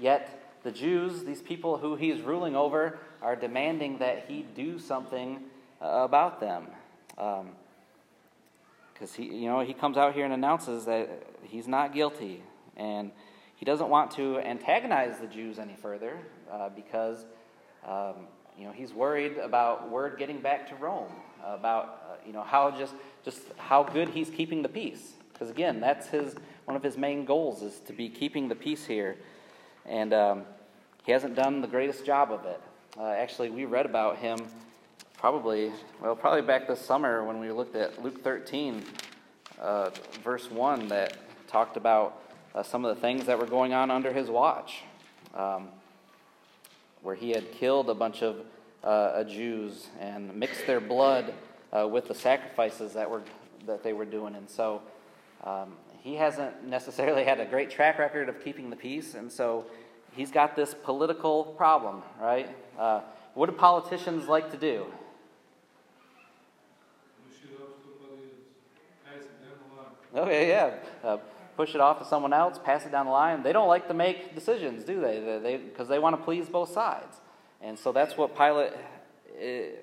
yet 0.00 0.58
the 0.64 0.72
Jews, 0.72 1.22
these 1.22 1.40
people 1.40 1.78
who 1.78 1.94
he's 1.94 2.20
ruling 2.20 2.56
over, 2.56 2.98
are 3.22 3.36
demanding 3.36 3.98
that 3.98 4.24
he 4.26 4.44
do 4.56 4.80
something 4.80 5.44
uh, 5.80 5.86
about 5.86 6.40
them. 6.40 6.66
Because 7.10 7.40
um, 7.42 9.16
he, 9.16 9.26
you 9.26 9.48
know, 9.48 9.60
he 9.60 9.74
comes 9.74 9.96
out 9.96 10.12
here 10.14 10.24
and 10.24 10.34
announces 10.34 10.86
that 10.86 11.08
he's 11.44 11.68
not 11.68 11.94
guilty, 11.94 12.42
and 12.76 13.12
he 13.54 13.64
doesn't 13.64 13.90
want 13.90 14.10
to 14.12 14.40
antagonize 14.40 15.20
the 15.20 15.28
Jews 15.28 15.60
any 15.60 15.76
further 15.80 16.18
uh, 16.50 16.70
because 16.70 17.26
um, 17.86 18.26
you 18.58 18.64
know, 18.64 18.72
he's 18.72 18.92
worried 18.92 19.38
about 19.38 19.88
word 19.88 20.18
getting 20.18 20.40
back 20.40 20.68
to 20.70 20.74
Rome, 20.74 21.12
about 21.44 22.02
uh, 22.10 22.16
you 22.26 22.32
know 22.32 22.42
how 22.42 22.72
just 22.72 22.94
just 23.24 23.38
how 23.56 23.84
good 23.84 24.08
he's 24.08 24.30
keeping 24.30 24.62
the 24.62 24.68
peace. 24.68 25.12
Because 25.32 25.48
again, 25.48 25.78
that's 25.78 26.08
his 26.08 26.34
one 26.66 26.76
of 26.76 26.82
his 26.82 26.98
main 26.98 27.24
goals 27.24 27.62
is 27.62 27.80
to 27.86 27.92
be 27.92 28.08
keeping 28.08 28.48
the 28.48 28.54
peace 28.54 28.84
here, 28.84 29.16
and 29.86 30.12
um, 30.12 30.42
he 31.04 31.12
hasn't 31.12 31.34
done 31.34 31.60
the 31.60 31.68
greatest 31.68 32.04
job 32.04 32.30
of 32.30 32.44
it. 32.44 32.60
Uh, 32.98 33.06
actually, 33.06 33.50
we 33.50 33.64
read 33.64 33.86
about 33.86 34.18
him 34.18 34.38
probably 35.16 35.72
well 36.02 36.14
probably 36.14 36.42
back 36.42 36.68
this 36.68 36.80
summer 36.80 37.24
when 37.24 37.40
we 37.40 37.50
looked 37.50 37.76
at 37.76 38.02
Luke 38.02 38.22
13, 38.22 38.84
uh, 39.60 39.90
verse 40.22 40.50
one, 40.50 40.88
that 40.88 41.16
talked 41.46 41.76
about 41.76 42.20
uh, 42.54 42.62
some 42.62 42.84
of 42.84 42.94
the 42.94 43.00
things 43.00 43.26
that 43.26 43.38
were 43.38 43.46
going 43.46 43.72
on 43.72 43.90
under 43.90 44.12
his 44.12 44.28
watch. 44.28 44.82
Um, 45.34 45.68
where 47.02 47.14
he 47.14 47.30
had 47.30 47.52
killed 47.52 47.88
a 47.88 47.94
bunch 47.94 48.22
of 48.22 48.44
uh, 48.82 49.22
Jews 49.22 49.86
and 50.00 50.34
mixed 50.34 50.66
their 50.66 50.80
blood 50.80 51.32
uh, 51.72 51.86
with 51.86 52.08
the 52.08 52.14
sacrifices 52.16 52.94
that 52.94 53.08
were 53.08 53.22
that 53.66 53.84
they 53.84 53.92
were 53.92 54.04
doing. 54.04 54.34
And 54.34 54.50
so 54.50 54.82
um, 55.44 55.72
he 56.02 56.14
hasn't 56.14 56.64
necessarily 56.64 57.24
had 57.24 57.40
a 57.40 57.44
great 57.44 57.70
track 57.70 57.98
record 57.98 58.28
of 58.28 58.42
keeping 58.42 58.70
the 58.70 58.76
peace, 58.76 59.14
and 59.14 59.30
so 59.30 59.66
he's 60.12 60.30
got 60.30 60.56
this 60.56 60.74
political 60.74 61.44
problem, 61.44 62.02
right? 62.20 62.54
Uh, 62.78 63.00
what 63.34 63.50
do 63.50 63.56
politicians 63.56 64.28
like 64.28 64.50
to 64.50 64.56
do? 64.56 64.86
Okay, 70.14 70.48
yeah. 70.48 70.74
Uh, 71.04 71.18
push 71.56 71.74
it 71.74 71.80
off 71.80 71.98
to 71.98 72.04
someone 72.06 72.32
else, 72.32 72.58
pass 72.62 72.86
it 72.86 72.92
down 72.92 73.04
the 73.04 73.12
line. 73.12 73.42
They 73.42 73.52
don't 73.52 73.68
like 73.68 73.86
to 73.88 73.94
make 73.94 74.34
decisions, 74.34 74.82
do 74.82 75.00
they? 75.00 75.40
Because 75.58 75.88
they, 75.88 75.94
they, 75.94 75.98
want 75.98 76.16
to 76.16 76.24
please 76.24 76.48
both 76.48 76.72
sides. 76.72 77.20
And 77.60 77.78
so 77.78 77.92
that's 77.92 78.16
what 78.16 78.36
Pilate 78.36 78.72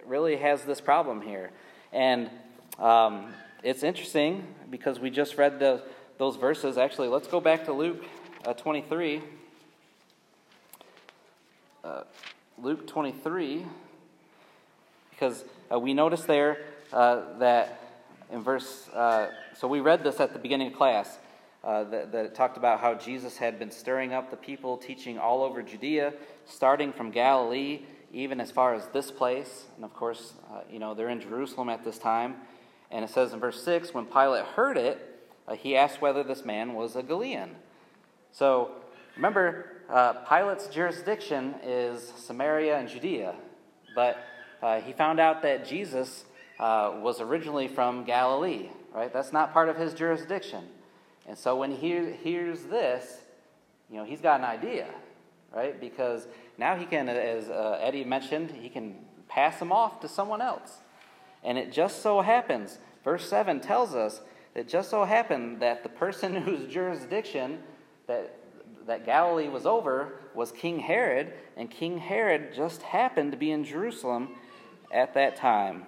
really 0.05 0.37
has 0.37 0.63
this 0.63 0.81
problem 0.81 1.21
here. 1.21 1.51
And 1.91 2.31
um, 2.79 3.33
it's 3.63 3.81
interesting 3.81 4.45
because 4.69 4.99
we 4.99 5.09
just 5.09 5.37
read 5.37 5.57
the, 5.59 5.81
those 6.17 6.35
verses. 6.35 6.77
Actually, 6.77 7.07
let's 7.07 7.29
go 7.29 7.39
back 7.39 7.63
to 7.65 7.73
Luke 7.73 8.03
uh, 8.45 8.53
23. 8.53 9.21
Uh, 11.83 12.03
Luke 12.61 12.85
23, 12.85 13.65
because 15.11 15.45
uh, 15.73 15.79
we 15.79 15.93
notice 15.93 16.23
there 16.23 16.57
uh, 16.91 17.37
that 17.39 17.79
in 18.31 18.43
verse, 18.43 18.89
uh, 18.89 19.29
so 19.57 19.67
we 19.67 19.79
read 19.79 20.03
this 20.03 20.19
at 20.19 20.33
the 20.33 20.39
beginning 20.39 20.67
of 20.67 20.73
class 20.73 21.17
uh, 21.63 21.85
that, 21.85 22.11
that 22.11 22.35
talked 22.35 22.57
about 22.57 22.81
how 22.81 22.93
Jesus 22.93 23.37
had 23.37 23.59
been 23.59 23.71
stirring 23.71 24.13
up 24.13 24.29
the 24.29 24.37
people, 24.37 24.75
teaching 24.75 25.17
all 25.17 25.41
over 25.41 25.61
Judea, 25.61 26.13
starting 26.45 26.91
from 26.91 27.11
Galilee, 27.11 27.81
even 28.11 28.41
as 28.41 28.51
far 28.51 28.73
as 28.73 28.87
this 28.87 29.09
place. 29.09 29.65
And 29.77 29.85
of 29.85 29.93
course, 29.93 30.33
you 30.69 30.79
know, 30.79 30.93
they're 30.93 31.09
in 31.09 31.21
Jerusalem 31.21 31.69
at 31.69 31.85
this 31.85 31.97
time. 31.97 32.35
And 32.93 33.03
it 33.03 33.09
says 33.09 33.33
in 33.33 33.39
verse 33.39 33.61
6 33.63 33.93
when 33.93 34.05
Pilate 34.05 34.45
heard 34.45 34.77
it, 34.77 34.99
uh, 35.47 35.55
he 35.55 35.75
asked 35.75 36.01
whether 36.01 36.23
this 36.23 36.45
man 36.45 36.75
was 36.75 36.95
a 36.95 37.01
Galilean. 37.01 37.55
So 38.31 38.71
remember, 39.15 39.81
uh, 39.89 40.13
Pilate's 40.29 40.67
jurisdiction 40.67 41.55
is 41.63 42.13
Samaria 42.17 42.77
and 42.77 42.87
Judea. 42.87 43.35
But 43.95 44.23
uh, 44.61 44.79
he 44.79 44.93
found 44.93 45.19
out 45.19 45.41
that 45.41 45.67
Jesus 45.67 46.25
uh, 46.59 46.93
was 47.01 47.19
originally 47.19 47.67
from 47.67 48.05
Galilee, 48.05 48.69
right? 48.93 49.11
That's 49.11 49.33
not 49.33 49.53
part 49.53 49.69
of 49.69 49.75
his 49.75 49.93
jurisdiction. 49.93 50.63
And 51.27 51.37
so 51.37 51.55
when 51.57 51.71
he 51.71 52.11
hears 52.11 52.63
this, 52.63 53.21
you 53.89 53.97
know, 53.97 54.03
he's 54.03 54.21
got 54.21 54.39
an 54.39 54.45
idea, 54.45 54.87
right? 55.53 55.79
Because 55.79 56.27
now 56.57 56.75
he 56.75 56.85
can, 56.85 57.09
as 57.09 57.49
uh, 57.49 57.79
Eddie 57.81 58.03
mentioned, 58.03 58.51
he 58.51 58.69
can 58.69 58.95
pass 59.27 59.59
him 59.59 59.71
off 59.71 59.99
to 60.01 60.07
someone 60.07 60.41
else. 60.41 60.77
And 61.43 61.57
it 61.57 61.71
just 61.71 62.01
so 62.01 62.21
happens, 62.21 62.77
verse 63.03 63.27
7 63.27 63.59
tells 63.59 63.93
us 63.93 64.21
it 64.55 64.67
just 64.67 64.89
so 64.89 65.03
happened 65.03 65.61
that 65.61 65.83
the 65.83 65.89
person 65.89 66.35
whose 66.43 66.71
jurisdiction 66.71 67.59
that, 68.07 68.37
that 68.85 69.05
Galilee 69.05 69.49
was 69.49 69.65
over 69.65 70.13
was 70.33 70.51
King 70.51 70.79
Herod, 70.79 71.33
and 71.57 71.69
King 71.69 71.97
Herod 71.97 72.53
just 72.55 72.81
happened 72.81 73.31
to 73.31 73.37
be 73.37 73.51
in 73.51 73.63
Jerusalem 73.63 74.29
at 74.91 75.13
that 75.15 75.35
time. 75.35 75.85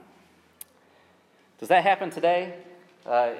Does 1.59 1.69
that 1.69 1.83
happen 1.83 2.09
today? 2.09 2.55
Uh, 3.05 3.31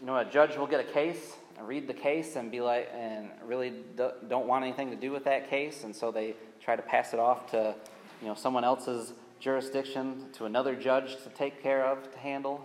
you 0.00 0.06
know, 0.06 0.16
a 0.16 0.24
judge 0.24 0.56
will 0.56 0.66
get 0.66 0.80
a 0.80 0.84
case 0.84 1.34
and 1.58 1.66
read 1.66 1.86
the 1.86 1.94
case 1.94 2.36
and 2.36 2.50
be 2.50 2.60
like, 2.60 2.90
and 2.94 3.30
really 3.44 3.72
don't 3.96 4.46
want 4.46 4.64
anything 4.64 4.90
to 4.90 4.96
do 4.96 5.10
with 5.10 5.24
that 5.24 5.48
case, 5.48 5.84
and 5.84 5.94
so 5.94 6.10
they 6.10 6.34
try 6.60 6.76
to 6.76 6.82
pass 6.82 7.12
it 7.12 7.20
off 7.20 7.50
to, 7.50 7.74
you 8.20 8.28
know, 8.28 8.34
someone 8.34 8.64
else's 8.64 9.12
jurisdiction, 9.40 10.26
to 10.34 10.44
another 10.44 10.74
judge 10.74 11.16
to 11.22 11.28
take 11.30 11.62
care 11.62 11.84
of, 11.84 12.10
to 12.12 12.18
handle. 12.18 12.64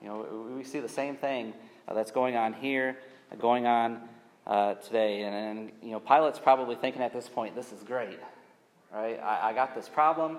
You 0.00 0.08
know, 0.08 0.54
we 0.56 0.64
see 0.64 0.80
the 0.80 0.88
same 0.88 1.16
thing 1.16 1.54
uh, 1.88 1.94
that's 1.94 2.10
going 2.10 2.36
on 2.36 2.52
here, 2.52 2.98
uh, 3.30 3.36
going 3.36 3.66
on 3.66 4.00
uh, 4.46 4.74
today. 4.74 5.22
And, 5.22 5.34
and, 5.34 5.72
you 5.82 5.90
know, 5.92 6.00
Pilate's 6.00 6.38
probably 6.38 6.76
thinking 6.76 7.02
at 7.02 7.12
this 7.12 7.28
point, 7.28 7.54
this 7.54 7.72
is 7.72 7.82
great, 7.82 8.18
right? 8.92 9.20
I, 9.20 9.50
I 9.50 9.52
got 9.52 9.74
this 9.74 9.88
problem, 9.88 10.38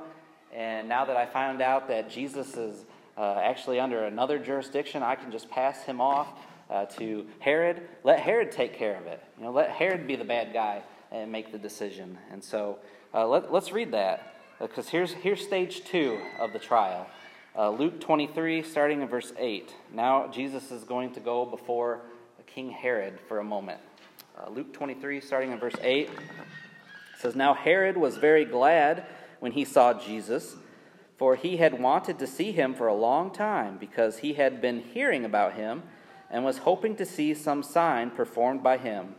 and 0.53 0.88
now 0.88 1.05
that 1.05 1.17
I 1.17 1.25
found 1.25 1.62
out 1.62 1.88
that 1.88 2.09
Jesus 2.09 2.57
is 2.57 2.86
uh, 3.17 3.39
actually 3.43 3.79
under 3.79 4.05
another 4.05 4.38
jurisdiction, 4.38 5.03
I 5.03 5.15
can 5.15 5.31
just 5.31 5.49
pass 5.49 5.83
him 5.83 6.01
off 6.01 6.27
uh, 6.69 6.86
to 6.86 7.25
Herod. 7.39 7.81
Let 8.03 8.19
Herod 8.19 8.51
take 8.51 8.73
care 8.73 8.95
of 8.95 9.07
it. 9.07 9.23
You 9.38 9.45
know, 9.45 9.51
let 9.51 9.69
Herod 9.69 10.07
be 10.07 10.15
the 10.15 10.25
bad 10.25 10.53
guy 10.53 10.83
and 11.12 11.31
make 11.31 11.51
the 11.51 11.57
decision. 11.57 12.17
And 12.31 12.43
so 12.43 12.79
uh, 13.13 13.27
let, 13.27 13.45
us 13.53 13.71
read 13.71 13.91
that 13.91 14.32
because 14.59 14.89
here's, 14.89 15.13
here's 15.13 15.41
stage 15.41 15.83
two 15.85 16.19
of 16.39 16.53
the 16.53 16.59
trial. 16.59 17.07
Uh, 17.55 17.69
Luke 17.69 17.99
23, 17.99 18.63
starting 18.63 19.01
in 19.01 19.07
verse 19.07 19.33
8. 19.37 19.73
Now 19.93 20.27
Jesus 20.27 20.71
is 20.71 20.83
going 20.83 21.13
to 21.13 21.19
go 21.19 21.45
before 21.45 22.01
King 22.47 22.69
Herod 22.69 23.19
for 23.27 23.39
a 23.39 23.43
moment. 23.43 23.79
Uh, 24.37 24.49
Luke 24.49 24.73
23, 24.73 25.21
starting 25.21 25.51
in 25.51 25.59
verse 25.59 25.75
8, 25.81 26.09
says, 27.19 27.35
Now 27.35 27.53
Herod 27.53 27.97
was 27.97 28.17
very 28.17 28.45
glad 28.45 29.05
when 29.39 29.51
he 29.51 29.65
saw 29.65 29.93
Jesus 29.93 30.55
for 31.17 31.35
he 31.35 31.57
had 31.57 31.79
wanted 31.79 32.19
to 32.19 32.27
see 32.27 32.51
him 32.51 32.73
for 32.73 32.87
a 32.87 32.93
long 32.93 33.31
time, 33.31 33.77
because 33.77 34.17
he 34.17 34.33
had 34.33 34.59
been 34.61 34.81
hearing 34.81 35.23
about 35.23 35.53
him 35.53 35.83
and 36.29 36.43
was 36.43 36.59
hoping 36.59 36.95
to 36.97 37.05
see 37.05 37.33
some 37.33 37.63
sign 37.63 38.09
performed 38.09 38.63
by 38.63 38.77
him. 38.77 39.15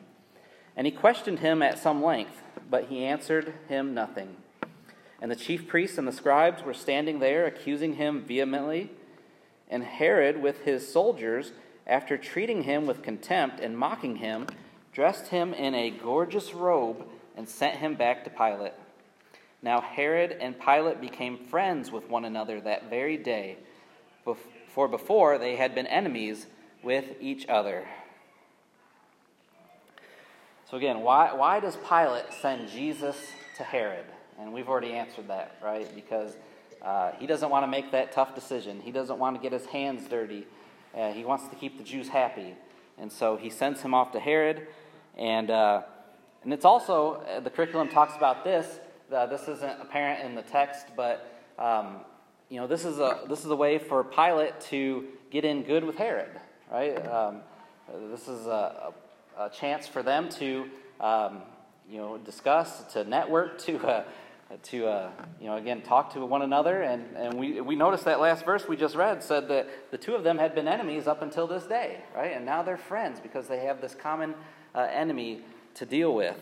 And 0.77 0.87
he 0.87 0.90
questioned 0.90 1.38
him 1.38 1.62
at 1.62 1.79
some 1.79 2.03
length, 2.03 2.42
but 2.68 2.88
he 2.88 3.05
answered 3.05 3.55
him 3.68 3.94
nothing. 3.94 4.37
And 5.25 5.31
the 5.31 5.37
chief 5.37 5.67
priests 5.67 5.97
and 5.97 6.07
the 6.07 6.13
scribes 6.13 6.63
were 6.63 6.75
standing 6.75 7.19
there, 7.19 7.47
accusing 7.47 7.95
him 7.95 8.21
vehemently. 8.21 8.91
And 9.71 9.83
Herod, 9.83 10.43
with 10.43 10.65
his 10.65 10.87
soldiers, 10.87 11.53
after 11.87 12.19
treating 12.19 12.65
him 12.65 12.85
with 12.85 13.03
contempt 13.03 13.59
and 13.59 13.79
mocking 13.79 14.17
him, 14.17 14.47
dressed 14.93 15.29
him 15.29 15.55
in 15.55 15.75
a 15.75 15.89
gorgeous 15.89 16.53
robe 16.53 17.07
and 17.39 17.49
sent 17.49 17.79
him 17.79 17.95
back 17.95 18.25
to 18.25 18.29
Pilate. 18.29 18.75
Now 19.63 19.81
Herod 19.81 20.33
and 20.33 20.61
Pilate 20.61 21.01
became 21.01 21.39
friends 21.39 21.91
with 21.91 22.11
one 22.11 22.27
another 22.27 22.61
that 22.61 22.91
very 22.91 23.17
day, 23.17 23.57
for 24.75 24.89
before 24.89 25.39
they 25.39 25.57
had 25.57 25.75
been 25.75 25.87
enemies 25.87 26.49
with 26.83 27.07
each 27.19 27.49
other. 27.49 27.89
So, 30.71 30.77
again, 30.77 31.01
why, 31.01 31.33
why 31.33 31.61
does 31.61 31.77
Pilate 31.77 32.31
send 32.43 32.69
Jesus 32.69 33.17
to 33.57 33.65
Herod? 33.65 34.05
And 34.40 34.53
we've 34.53 34.68
already 34.68 34.92
answered 34.92 35.29
that, 35.29 35.57
right? 35.62 35.92
Because 35.94 36.37
uh, 36.83 37.12
he 37.18 37.27
doesn't 37.27 37.51
want 37.51 37.62
to 37.62 37.68
make 37.68 37.92
that 37.92 38.12
tough 38.12 38.35
decision. 38.35 38.81
He 38.81 38.90
doesn't 38.90 39.18
want 39.18 39.37
to 39.37 39.42
get 39.42 39.53
his 39.53 39.66
hands 39.66 40.09
dirty. 40.09 40.47
Uh, 40.97 41.12
he 41.12 41.25
wants 41.25 41.49
to 41.49 41.57
keep 41.57 41.79
the 41.79 41.85
Jews 41.85 42.09
happy. 42.09 42.55
And 42.99 43.11
so 43.11 43.37
he 43.37 43.51
sends 43.51 43.81
him 43.83 43.94
off 43.94 44.12
to 44.12 44.20
Herod. 44.20 44.66
And, 45.16 45.51
uh, 45.51 45.83
and 46.42 46.53
it's 46.53 46.64
also, 46.64 47.25
uh, 47.29 47.40
the 47.40 47.51
curriculum 47.51 47.88
talks 47.88 48.16
about 48.16 48.44
this 48.44 48.81
uh, 49.12 49.27
this 49.27 49.49
isn't 49.49 49.81
apparent 49.81 50.25
in 50.25 50.35
the 50.35 50.42
text, 50.42 50.87
but 50.97 51.31
um, 51.59 52.01
you 52.49 52.59
know, 52.59 52.66
this 52.66 52.85
is 52.85 52.99
a 52.99 53.20
this 53.29 53.44
is 53.44 53.51
a 53.51 53.57
way 53.57 53.79
for 53.79 54.03
Pilate 54.03 54.61
to 54.62 55.07
get 55.31 55.44
in 55.44 55.62
good 55.62 55.85
with 55.85 55.97
Herod, 55.97 56.31
right? 56.70 57.07
Um, 57.07 57.40
this 58.11 58.29
is 58.29 58.47
a, 58.47 58.92
a, 59.37 59.44
a, 59.44 59.51
chance 59.51 59.87
for 59.87 60.03
them 60.03 60.29
to 60.31 60.68
um, 61.01 61.42
you 61.88 61.99
know 61.99 62.18
discuss, 62.18 62.92
to 62.94 63.05
network, 63.05 63.59
to 63.61 63.79
uh, 63.87 64.05
to 64.62 64.87
uh, 64.87 65.11
you 65.40 65.47
know 65.47 65.57
again 65.57 65.83
talk 65.83 66.12
to 66.14 66.25
one 66.25 66.43
another, 66.43 66.83
and 66.83 67.17
and 67.17 67.38
we 67.38 67.61
we 67.61 67.77
noticed 67.77 68.05
that 68.05 68.21
last 68.21 68.45
verse 68.45 68.67
we 68.69 68.77
just 68.77 68.95
read 68.95 69.23
said 69.23 69.49
that 69.49 69.90
the 69.90 69.99
two 69.99 70.14
of 70.14 70.25
them 70.25 70.38
had 70.38 70.55
been 70.55 70.69
enemies 70.69 71.07
up 71.07 71.23
until 71.23 71.47
this 71.47 71.64
day, 71.64 72.01
right? 72.14 72.33
And 72.35 72.47
now 72.47 72.62
they're 72.62 72.77
friends 72.77 73.21
because 73.21 73.49
they 73.49 73.61
have 73.61 73.81
this 73.81 73.95
common 73.95 74.35
uh, 74.75 74.88
enemy 74.90 75.43
to 75.75 75.87
deal 75.87 76.14
with. 76.14 76.37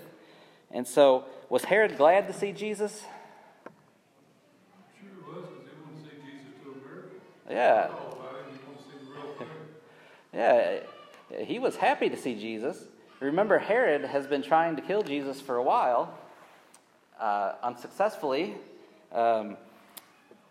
And 0.71 0.87
so, 0.87 1.25
was 1.49 1.65
Herod 1.65 1.97
glad 1.97 2.27
to 2.29 2.33
see 2.33 2.53
Jesus? 2.53 3.05
Sure 5.01 5.35
was, 5.35 5.45
because 5.65 6.03
see 6.03 6.17
Jesus 6.25 6.53
to. 7.49 7.53
Yeah. 7.53 7.91
Yeah, 10.35 10.81
he 11.45 11.59
was 11.59 11.77
happy 11.77 12.09
to 12.09 12.17
see 12.17 12.35
Jesus. 12.35 12.87
Remember, 13.21 13.59
Herod 13.59 14.05
has 14.05 14.27
been 14.27 14.43
trying 14.43 14.77
to 14.77 14.83
kill 14.83 15.03
Jesus 15.03 15.41
for 15.43 15.57
a 15.57 15.63
while, 15.63 16.19
uh, 17.21 17.53
unsuccessfully. 17.63 18.55
Um, 19.13 19.57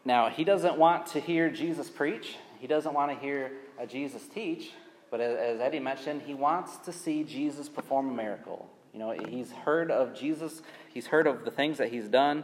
now, 0.03 0.29
he 0.29 0.43
doesn't 0.43 0.77
want 0.77 1.07
to 1.07 1.19
hear 1.19 1.49
Jesus 1.49 1.89
preach, 1.89 2.37
he 2.59 2.67
doesn't 2.67 2.93
want 2.93 3.11
to 3.11 3.17
hear 3.17 3.51
uh, 3.79 3.85
Jesus 3.85 4.27
teach, 4.27 4.71
but 5.09 5.19
as, 5.19 5.59
Eddie 5.59 5.79
mentioned, 5.79 6.23
he 6.23 6.33
wants 6.33 6.77
to 6.77 6.91
see 6.91 7.23
Jesus 7.23 7.69
perform 7.69 8.09
a 8.09 8.13
miracle. 8.13 8.69
You 8.93 8.99
know, 8.99 9.11
he's 9.11 9.51
heard 9.51 9.91
of 9.91 10.17
Jesus, 10.17 10.61
he's 10.93 11.07
heard 11.07 11.27
of 11.27 11.45
the 11.45 11.51
things 11.51 11.77
that 11.77 11.91
he's 11.91 12.07
done. 12.07 12.43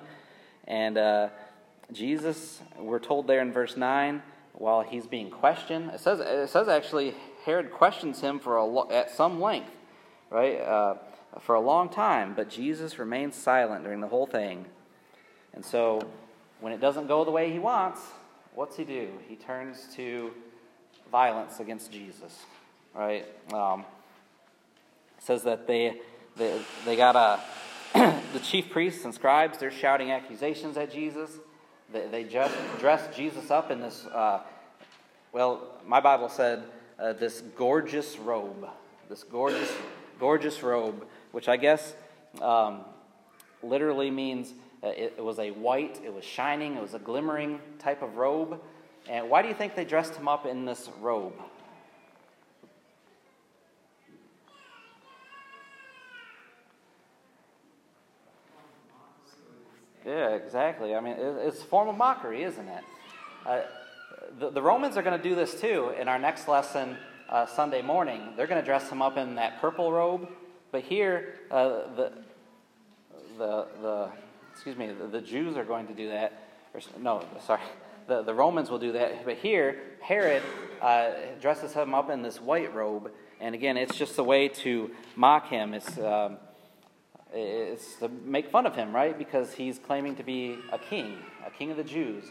And 0.66 0.98
uh, 0.98 1.30
Jesus, 1.92 2.62
we're 2.78 3.00
told 3.00 3.28
there 3.28 3.42
in 3.42 3.52
verse 3.52 3.78
9, 3.78 4.22
while 4.54 4.82
he's 4.82 5.08
being 5.08 5.30
questioned, 5.30 5.92
it 5.92 6.00
says, 6.00 6.20
it 6.20 6.50
says 6.50 6.68
actually 6.68 7.14
Herod 7.46 7.72
questions 7.72 8.22
him 8.22 8.40
for 8.40 8.58
a, 8.58 8.94
at 8.94 9.12
some 9.12 9.40
length, 9.40 9.72
right? 10.30 10.60
For 11.42 11.56
a 11.56 11.62
long 11.62 11.90
time, 11.90 12.34
but 12.36 12.50
Jesus 12.50 13.00
remains 13.00 13.36
silent 13.36 13.84
during 13.84 14.02
the 14.02 14.08
whole 14.08 14.26
thing. 14.26 14.66
And 15.54 15.64
so 15.64 16.02
when 16.60 16.74
it 16.74 16.82
doesn't 16.82 17.08
go 17.08 17.24
the 17.24 17.32
way 17.32 17.52
he 17.52 17.60
wants, 17.60 18.02
what's 18.56 18.76
he 18.76 18.84
do? 18.84 19.10
He 19.28 19.36
turns 19.36 19.88
to 19.96 20.32
violence 21.12 21.60
against 21.60 21.92
Jesus, 21.92 22.44
right? 22.94 23.26
Um, 23.54 23.86
says 25.20 25.44
that 25.44 25.68
they 25.68 26.00
they, 26.38 26.62
they 26.86 26.96
got 26.96 27.16
a, 27.16 27.40
the 28.34 28.40
chief 28.40 28.70
priests 28.70 29.04
and 29.06 29.14
scribes, 29.14 29.58
they're 29.58 29.72
shouting 29.72 30.12
accusations 30.12 30.78
at 30.78 30.92
Jesus. 30.92 31.32
They, 31.92 32.08
they 32.08 32.24
just 32.24 32.56
dressed 32.80 33.14
Jesus 33.14 33.50
up 33.50 33.72
in 33.72 33.82
this, 33.82 34.06
uh, 34.06 34.42
well, 35.34 35.80
my 35.86 36.00
Bible 36.00 36.30
said 36.30 36.64
uh, 37.00 37.14
this 37.14 37.42
gorgeous 37.56 38.18
robe. 38.18 38.68
This 39.10 39.24
gorgeous, 39.24 39.72
gorgeous 40.20 40.62
robe, 40.62 41.06
which 41.32 41.48
I 41.48 41.58
guess 41.58 41.94
um, 42.42 42.82
literally 43.64 44.12
means 44.12 44.54
uh, 44.84 44.90
it, 44.90 45.16
it 45.18 45.24
was 45.24 45.40
a 45.40 45.52
white, 45.52 46.00
it 46.04 46.14
was 46.14 46.24
shining, 46.24 46.76
it 46.76 46.82
was 46.82 46.94
a 46.94 47.00
glimmering 47.00 47.60
type 47.80 48.02
of 48.02 48.16
robe. 48.16 48.60
And 49.10 49.30
why 49.30 49.42
do 49.42 49.48
you 49.48 49.54
think 49.54 49.76
they 49.76 49.86
dressed 49.86 50.16
him 50.16 50.28
up 50.28 50.46
in 50.46 50.66
this 50.66 50.90
robe? 51.00 51.34
Yeah, 60.08 60.36
exactly. 60.36 60.96
I 60.96 61.02
mean, 61.02 61.16
it's 61.18 61.62
a 61.62 61.66
form 61.66 61.90
of 61.90 61.98
mockery, 61.98 62.44
isn't 62.44 62.68
it? 62.68 62.84
Uh, 63.46 63.62
the, 64.40 64.52
the, 64.52 64.62
Romans 64.62 64.96
are 64.96 65.02
going 65.02 65.18
to 65.18 65.30
do 65.30 65.36
this 65.36 65.60
too 65.60 65.94
in 66.00 66.08
our 66.08 66.18
next 66.18 66.48
lesson 66.48 66.96
uh, 67.28 67.46
Sunday 67.46 67.82
morning. 67.82 68.34
They're 68.38 68.48
going 68.48 68.62
to 68.62 68.66
dress 68.66 68.90
him 68.90 69.02
up 69.02 69.18
in 69.18 69.36
that 69.36 69.60
purple 69.60 69.92
robe. 69.92 70.30
But 70.72 70.84
here, 70.84 71.36
uh, 71.50 71.96
the, 71.96 72.12
the, 73.38 73.68
the, 73.82 74.10
excuse 74.52 74.76
me, 74.76 74.88
the, 74.88 75.08
the, 75.08 75.22
Jews 75.22 75.56
are 75.56 75.64
going 75.64 75.88
to 75.88 75.94
do 75.94 76.10
that. 76.10 76.34
Or, 76.74 76.82
no, 77.00 77.24
sorry. 77.46 77.62
The, 78.08 78.22
the 78.24 78.34
Romans 78.34 78.70
will 78.70 78.80
do 78.80 78.94
that. 78.94 79.26
But 79.26 79.38
here, 79.38 79.80
Herod 80.02 80.44
uh, 80.82 81.12
dresses 81.42 81.74
him 81.74 81.94
up 81.94 82.10
in 82.10 82.22
this 82.22 82.42
white 82.42 82.74
robe. 82.74 83.12
And 83.40 83.54
again, 83.56 83.78
it's 83.78 83.96
just 83.96 84.18
a 84.18 84.24
way 84.24 84.48
to 84.50 84.92
mock 85.16 85.50
him. 85.50 85.74
It's. 85.74 85.98
Um, 85.98 86.38
it's 87.34 87.96
to 87.96 88.08
make 88.08 88.50
fun 88.50 88.66
of 88.66 88.76
him, 88.76 88.96
right? 88.96 89.18
Because 89.18 89.54
he's 89.54 89.80
claiming 89.80 90.16
to 90.16 90.24
be 90.24 90.58
a 90.72 90.80
king, 90.80 91.18
a 91.46 91.52
king 91.52 91.72
of 91.72 91.78
the 91.78 91.84
Jews. 91.84 92.24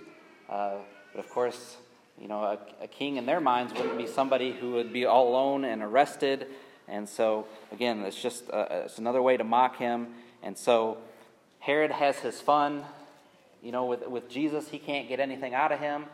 Uh, 0.49 0.77
but 1.13 1.25
of 1.25 1.31
course, 1.31 1.77
you 2.21 2.29
know, 2.29 2.43
a, 2.43 2.59
a, 2.83 2.87
king 2.87 3.17
in 3.17 3.27
their 3.27 3.41
minds 3.41 3.75
wouldn't 3.75 3.99
be 3.99 4.07
somebody 4.07 4.53
who 4.53 4.73
would 4.73 4.93
be 4.93 5.05
all 5.05 5.29
alone 5.29 5.65
and 5.65 5.83
arrested. 5.83 6.47
And 6.89 7.09
so, 7.09 7.47
again, 7.73 8.01
it's 8.01 8.21
just 8.21 8.49
uh, 8.51 8.67
it's 8.71 8.99
another 8.99 9.23
way 9.23 9.37
to 9.37 9.45
mock 9.45 9.79
him. 9.79 10.09
And 10.43 10.57
so, 10.57 10.99
Herod 11.59 11.91
has 11.91 12.19
his 12.19 12.41
fun. 12.41 12.85
You 13.63 13.73
know, 13.73 13.87
with, 13.87 14.07
with 14.07 14.29
Jesus, 14.29 14.69
he 14.69 14.79
can't 14.79 15.09
get 15.09 15.19
anything 15.19 15.55
out 15.55 15.73
of 15.73 15.81
him. 15.81 16.05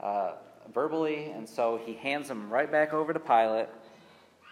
Uh, 0.00 0.32
verbally, 0.72 1.30
and 1.30 1.48
so 1.48 1.80
he 1.84 1.94
hands 1.94 2.30
him 2.30 2.50
right 2.50 2.70
back 2.70 2.92
over 2.92 3.12
to 3.12 3.20
Pilate. 3.20 3.68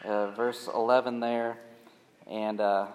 Uh, 0.04 0.30
verse 0.30 0.68
11 0.72 1.20
there. 1.20 1.58
And 2.26 2.60
uh, 2.60 2.86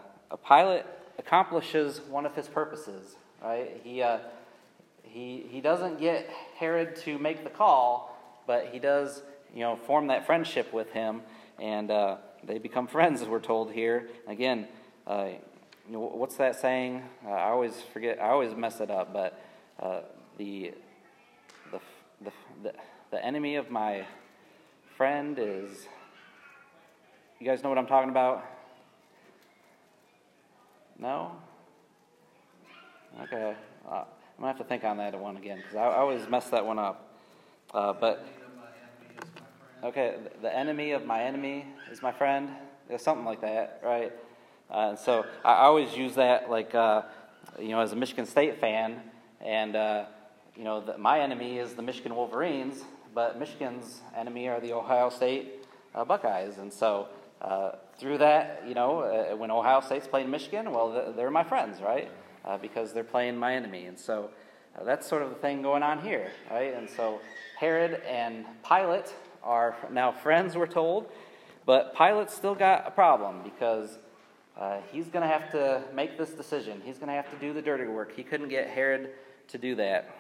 Pilate 0.48 0.84
accomplishes 1.20 2.02
one 2.10 2.26
of 2.26 2.36
his 2.36 2.48
purposes, 2.48 3.16
right? 3.44 3.80
He, 3.84 4.02
uh, 4.02 4.20
he, 5.04 5.46
he 5.50 5.62
doesn't 5.62 6.00
get 6.00 6.30
Herod 6.58 6.96
to 6.98 7.18
make 7.20 7.44
the 7.44 7.50
call, 7.50 8.18
but 8.48 8.70
he 8.72 8.80
does, 8.80 9.22
you 9.54 9.62
know, 9.62 9.76
form 9.76 10.08
that 10.08 10.26
friendship 10.26 10.74
with 10.74 10.92
him, 10.92 11.22
and 11.60 11.92
uh, 11.92 12.18
they 12.46 12.60
become 12.60 12.88
friends, 12.88 13.22
as 13.22 13.28
we're 13.28 13.40
told 13.40 13.72
here. 13.72 14.08
Again, 14.28 14.68
uh, 15.08 15.30
you 15.88 15.94
know, 15.94 16.00
what's 16.00 16.36
that 16.38 16.60
saying? 16.60 17.04
Uh, 17.26 17.32
I 17.32 17.50
always 17.50 17.74
forget. 17.94 18.22
I 18.22 18.30
always 18.30 18.56
mess 18.56 18.80
it 18.80 18.92
up. 18.92 19.14
But 19.14 19.40
uh, 19.80 20.02
the, 20.38 20.74
the 21.72 22.32
the 22.64 22.74
the 23.12 23.26
enemy 23.26 23.56
of 23.56 23.70
my 23.70 24.06
friend 24.98 25.38
is. 25.40 25.88
You 27.40 27.46
guys 27.46 27.62
know 27.62 27.70
what 27.70 27.78
I'm 27.78 27.88
talking 27.88 28.10
about? 28.10 28.46
No. 30.98 31.32
Okay. 33.24 33.56
Uh, 33.88 33.94
I'm 33.94 34.06
gonna 34.40 34.48
have 34.48 34.58
to 34.58 34.64
think 34.64 34.84
on 34.84 34.98
that 34.98 35.20
one 35.20 35.38
again 35.38 35.58
because 35.58 35.76
I, 35.76 35.84
I, 35.84 35.98
always 35.98 36.28
mess 36.30 36.50
that 36.50 36.66
one 36.66 36.80
up. 36.80 37.14
Uh, 37.74 37.94
but 37.94 38.26
okay, 39.84 40.16
the 40.42 40.54
enemy 40.54 40.92
of 40.92 41.06
my 41.06 41.24
enemy 41.24 41.66
is 41.92 42.02
my 42.02 42.12
friend. 42.12 42.50
Yeah, 42.90 42.98
something 42.98 43.26
like 43.26 43.42
that, 43.42 43.82
right? 43.84 44.12
Uh, 44.70 44.96
so 44.96 45.26
I 45.44 45.64
always 45.66 45.96
use 45.96 46.16
that, 46.16 46.50
like, 46.50 46.74
uh, 46.74 47.04
you 47.60 47.70
know, 47.70 47.80
as 47.80 47.92
a 47.92 47.96
Michigan 47.96 48.26
State 48.26 48.60
fan, 48.60 49.02
and, 49.42 49.76
uh, 49.76 50.06
you 50.56 50.64
know, 50.64 50.82
the, 50.82 50.98
my 50.98 51.20
enemy 51.20 51.58
is 51.58 51.74
the 51.74 51.82
Michigan 51.82 52.16
Wolverines, 52.16 52.84
but 53.14 53.40
Michigan's 53.40 54.02
enemy 54.16 54.48
are 54.48 54.60
the 54.60 54.74
Ohio 54.74 55.10
State 55.10 55.66
uh, 55.94 56.04
Buckeyes. 56.04 56.58
And 56.58 56.72
so 56.72 57.08
uh, 57.42 57.72
through 57.98 58.18
that, 58.20 58.64
you 58.68 58.74
know, 58.74 59.00
uh, 59.00 59.36
when 59.36 59.52
Ohio 59.52 59.82
State's 59.82 60.08
playing 60.08 60.30
Michigan, 60.30 60.72
well, 60.72 61.14
they're 61.16 61.32
my 61.32 61.44
friends, 61.44 61.82
right? 61.82 62.12
because 62.62 62.94
they're 62.94 63.04
playing 63.04 63.36
my 63.36 63.56
enemy. 63.56 63.86
And 63.86 63.98
so 63.98 64.30
that's 64.84 65.08
sort 65.08 65.24
of 65.24 65.30
the 65.30 65.36
thing 65.36 65.64
going 65.64 65.82
on 65.82 66.00
here, 66.00 66.32
right? 66.52 66.76
And 66.76 66.88
so 66.88 67.20
Herod 67.60 68.04
and 68.08 68.46
Pilate 68.68 69.12
are 69.42 69.76
now 69.92 70.12
friends, 70.12 70.56
we're 70.56 70.68
told. 70.68 71.10
But 71.66 71.98
Pilate 71.98 72.30
still 72.30 72.56
got 72.56 72.88
a 72.88 72.92
problem 72.92 73.42
because 73.44 73.98
uh, 74.58 74.78
he's 74.92 75.08
going 75.08 75.22
to 75.24 75.28
have 75.28 75.52
to 75.52 75.84
make 75.94 76.18
this 76.18 76.30
decision. 76.32 76.82
He's 76.86 76.98
going 76.98 77.08
to 77.08 77.14
have 77.14 77.30
to 77.32 77.38
do 77.38 77.54
the 77.54 77.62
dirty 77.62 77.86
work. 77.86 78.16
He 78.16 78.24
couldn't 78.24 78.50
get 78.50 78.70
Herod 78.70 79.12
to 79.50 79.58
do 79.58 79.76
that. 79.76 80.16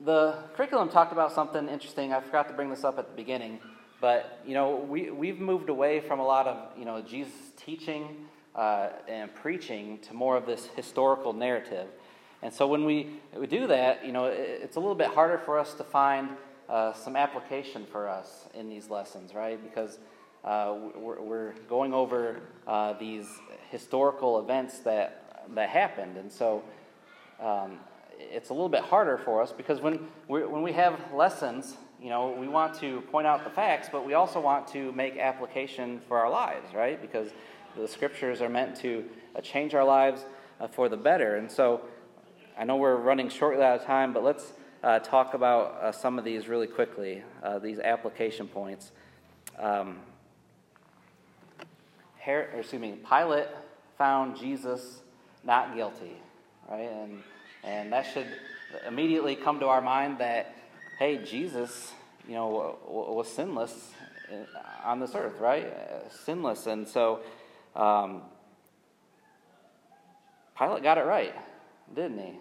The 0.00 0.36
curriculum 0.54 0.88
talked 0.88 1.12
about 1.12 1.32
something 1.32 1.68
interesting. 1.68 2.12
I 2.12 2.20
forgot 2.20 2.48
to 2.48 2.54
bring 2.54 2.70
this 2.70 2.82
up 2.82 2.98
at 2.98 3.08
the 3.08 3.14
beginning, 3.14 3.60
but 4.00 4.40
you 4.44 4.54
know 4.54 4.74
we 4.76 5.12
we've 5.12 5.38
moved 5.38 5.68
away 5.68 6.00
from 6.00 6.18
a 6.18 6.24
lot 6.24 6.48
of 6.48 6.76
you 6.76 6.84
know 6.84 7.00
Jesus 7.00 7.32
teaching 7.56 8.26
uh, 8.56 8.88
and 9.06 9.32
preaching 9.34 9.98
to 10.00 10.14
more 10.14 10.36
of 10.36 10.44
this 10.44 10.66
historical 10.74 11.32
narrative. 11.32 11.86
And 12.42 12.52
so 12.52 12.66
when 12.66 12.84
we, 12.84 13.20
we 13.36 13.46
do 13.46 13.68
that, 13.68 14.04
you 14.04 14.10
know, 14.10 14.24
it's 14.24 14.74
a 14.74 14.80
little 14.80 14.96
bit 14.96 15.08
harder 15.08 15.38
for 15.38 15.58
us 15.58 15.74
to 15.74 15.84
find 15.84 16.30
uh, 16.72 16.94
some 16.94 17.16
application 17.16 17.84
for 17.84 18.08
us 18.08 18.48
in 18.54 18.70
these 18.70 18.88
lessons, 18.88 19.34
right? 19.34 19.62
Because 19.62 19.98
uh, 20.42 20.74
we're, 20.96 21.20
we're, 21.20 21.52
going 21.68 21.92
over 21.92 22.40
uh, 22.66 22.94
these 22.94 23.28
historical 23.70 24.40
events 24.40 24.78
that, 24.78 25.44
that 25.54 25.68
happened. 25.68 26.16
And 26.16 26.32
so 26.32 26.62
um, 27.38 27.78
it's 28.18 28.48
a 28.48 28.54
little 28.54 28.70
bit 28.70 28.80
harder 28.80 29.18
for 29.18 29.42
us 29.42 29.52
because 29.52 29.82
when, 29.82 30.08
we 30.28 30.44
when 30.46 30.62
we 30.62 30.72
have 30.72 30.98
lessons, 31.12 31.76
you 32.00 32.08
know, 32.08 32.30
we 32.30 32.48
want 32.48 32.74
to 32.80 33.02
point 33.02 33.26
out 33.26 33.44
the 33.44 33.50
facts, 33.50 33.88
but 33.92 34.06
we 34.06 34.14
also 34.14 34.40
want 34.40 34.66
to 34.68 34.92
make 34.92 35.18
application 35.18 36.00
for 36.08 36.16
our 36.18 36.30
lives, 36.30 36.72
right? 36.74 37.00
Because 37.02 37.28
the 37.76 37.86
scriptures 37.86 38.40
are 38.40 38.48
meant 38.48 38.76
to 38.76 39.04
uh, 39.36 39.42
change 39.42 39.74
our 39.74 39.84
lives 39.84 40.24
uh, 40.58 40.68
for 40.68 40.88
the 40.88 40.96
better. 40.96 41.36
And 41.36 41.50
so 41.50 41.82
I 42.58 42.64
know 42.64 42.76
we're 42.76 42.96
running 42.96 43.28
shortly 43.28 43.62
out 43.62 43.80
of 43.80 43.86
time, 43.86 44.14
but 44.14 44.24
let's 44.24 44.54
uh, 44.82 44.98
talk 44.98 45.34
about 45.34 45.78
uh, 45.80 45.92
some 45.92 46.18
of 46.18 46.24
these 46.24 46.48
really 46.48 46.66
quickly, 46.66 47.22
uh, 47.42 47.58
these 47.58 47.78
application 47.78 48.48
points. 48.48 48.92
Um, 49.58 49.98
excuse 52.24 52.80
me, 52.80 52.98
Pilate 53.08 53.48
found 53.98 54.36
Jesus 54.36 55.00
not 55.44 55.74
guilty, 55.74 56.16
right? 56.70 56.90
And, 56.90 57.22
and 57.64 57.92
that 57.92 58.06
should 58.12 58.26
immediately 58.86 59.36
come 59.36 59.60
to 59.60 59.66
our 59.66 59.80
mind 59.80 60.18
that, 60.18 60.54
hey, 60.98 61.18
Jesus, 61.24 61.92
you 62.26 62.34
know, 62.34 62.78
was 62.86 63.28
sinless 63.28 63.92
uh, 64.30 64.88
on 64.88 65.00
this 65.00 65.14
earth, 65.14 65.38
right? 65.40 65.66
Uh, 65.66 66.08
sinless. 66.24 66.66
And 66.66 66.86
so 66.86 67.20
um, 67.74 68.22
Pilate 70.56 70.82
got 70.82 70.98
it 70.98 71.04
right, 71.04 71.34
didn't 71.94 72.18
he? 72.18 72.38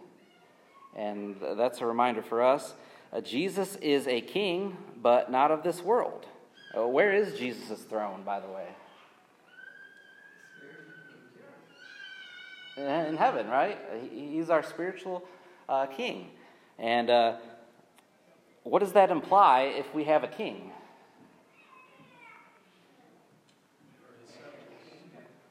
And 0.95 1.35
that's 1.57 1.81
a 1.81 1.85
reminder 1.85 2.21
for 2.21 2.41
us. 2.41 2.73
Uh, 3.13 3.21
Jesus 3.21 3.75
is 3.77 4.07
a 4.07 4.21
king, 4.21 4.77
but 5.01 5.31
not 5.31 5.51
of 5.51 5.63
this 5.63 5.81
world. 5.81 6.25
Uh, 6.77 6.87
where 6.87 7.13
is 7.13 7.37
Jesus' 7.37 7.81
throne, 7.81 8.23
by 8.23 8.39
the 8.39 8.47
way? 8.47 8.67
In 12.77 13.17
heaven, 13.17 13.47
right? 13.47 13.77
He's 14.13 14.49
our 14.49 14.63
spiritual 14.63 15.23
uh, 15.67 15.85
king. 15.87 16.29
And 16.79 17.09
uh, 17.09 17.35
what 18.63 18.79
does 18.79 18.93
that 18.93 19.11
imply 19.11 19.73
if 19.77 19.93
we 19.93 20.05
have 20.05 20.23
a 20.23 20.27
king? 20.27 20.71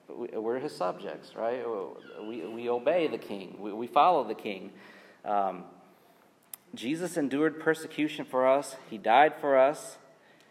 We're 0.09 0.59
his 0.59 0.75
subjects, 0.75 1.35
right? 1.35 1.65
We, 2.27 2.47
we 2.47 2.69
obey 2.69 3.07
the 3.07 3.19
king, 3.19 3.57
we, 3.59 3.73
we 3.73 3.87
follow 3.87 4.25
the 4.25 4.35
king. 4.35 4.73
Um, 5.25 5.65
Jesus 6.75 7.17
endured 7.17 7.61
persecution 7.61 8.25
for 8.25 8.47
us, 8.47 8.77
he 8.89 8.99
died 8.99 9.35
for 9.41 9.59
us. 9.59 9.99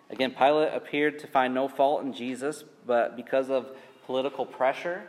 Again, 0.09 0.31
Pilate 0.31 0.73
appeared 0.73 1.19
to 1.19 1.27
find 1.27 1.53
no 1.53 1.67
fault 1.67 2.03
in 2.03 2.13
Jesus, 2.13 2.63
but 2.85 3.15
because 3.15 3.49
of 3.49 3.75
political 4.05 4.45
pressure, 4.45 5.03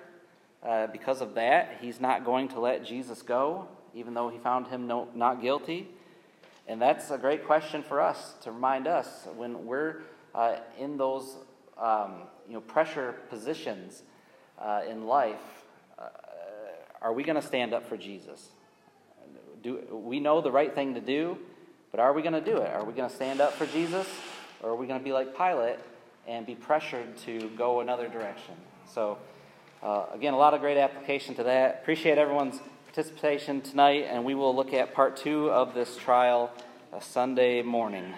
uh, 0.62 0.86
because 0.88 1.20
of 1.20 1.34
that, 1.34 1.78
he's 1.80 2.00
not 2.00 2.24
going 2.24 2.48
to 2.48 2.60
let 2.60 2.84
Jesus 2.84 3.22
go, 3.22 3.66
even 3.94 4.14
though 4.14 4.28
he 4.28 4.38
found 4.38 4.66
him 4.68 4.86
no, 4.86 5.08
not 5.14 5.40
guilty. 5.40 5.88
And 6.68 6.80
that's 6.80 7.10
a 7.10 7.18
great 7.18 7.46
question 7.46 7.82
for 7.82 8.00
us 8.00 8.34
to 8.42 8.52
remind 8.52 8.86
us 8.86 9.26
when 9.36 9.64
we're 9.64 10.02
uh, 10.34 10.56
in 10.78 10.96
those 10.96 11.36
um, 11.78 12.22
you 12.46 12.54
know, 12.54 12.60
pressure 12.60 13.16
positions 13.30 14.02
uh, 14.58 14.82
in 14.88 15.06
life. 15.06 15.64
Uh, 15.98 16.08
are 17.00 17.12
we 17.12 17.24
going 17.24 17.40
to 17.40 17.46
stand 17.46 17.72
up 17.72 17.88
for 17.88 17.96
Jesus? 17.96 18.50
Do, 19.62 19.80
we 19.90 20.20
know 20.20 20.40
the 20.40 20.50
right 20.50 20.74
thing 20.74 20.94
to 20.94 21.00
do, 21.00 21.38
but 21.90 22.00
are 22.00 22.12
we 22.12 22.22
going 22.22 22.34
to 22.34 22.40
do 22.40 22.58
it? 22.58 22.70
Are 22.72 22.84
we 22.84 22.92
going 22.92 23.08
to 23.08 23.14
stand 23.14 23.40
up 23.40 23.52
for 23.54 23.66
Jesus? 23.66 24.06
Or 24.62 24.70
are 24.70 24.76
we 24.76 24.86
going 24.86 24.98
to 24.98 25.04
be 25.04 25.12
like 25.12 25.36
Pilate 25.36 25.78
and 26.26 26.46
be 26.46 26.54
pressured 26.54 27.16
to 27.18 27.48
go 27.56 27.80
another 27.80 28.08
direction? 28.08 28.54
So, 28.92 29.18
uh, 29.82 30.06
again, 30.12 30.34
a 30.34 30.38
lot 30.38 30.54
of 30.54 30.60
great 30.60 30.76
application 30.76 31.34
to 31.36 31.44
that. 31.44 31.80
Appreciate 31.82 32.18
everyone's 32.18 32.60
participation 32.92 33.60
tonight, 33.60 34.06
and 34.08 34.24
we 34.24 34.34
will 34.34 34.54
look 34.54 34.72
at 34.72 34.94
part 34.94 35.16
two 35.16 35.50
of 35.50 35.74
this 35.74 35.96
trial 35.96 36.50
uh, 36.92 37.00
Sunday 37.00 37.62
morning. 37.62 38.12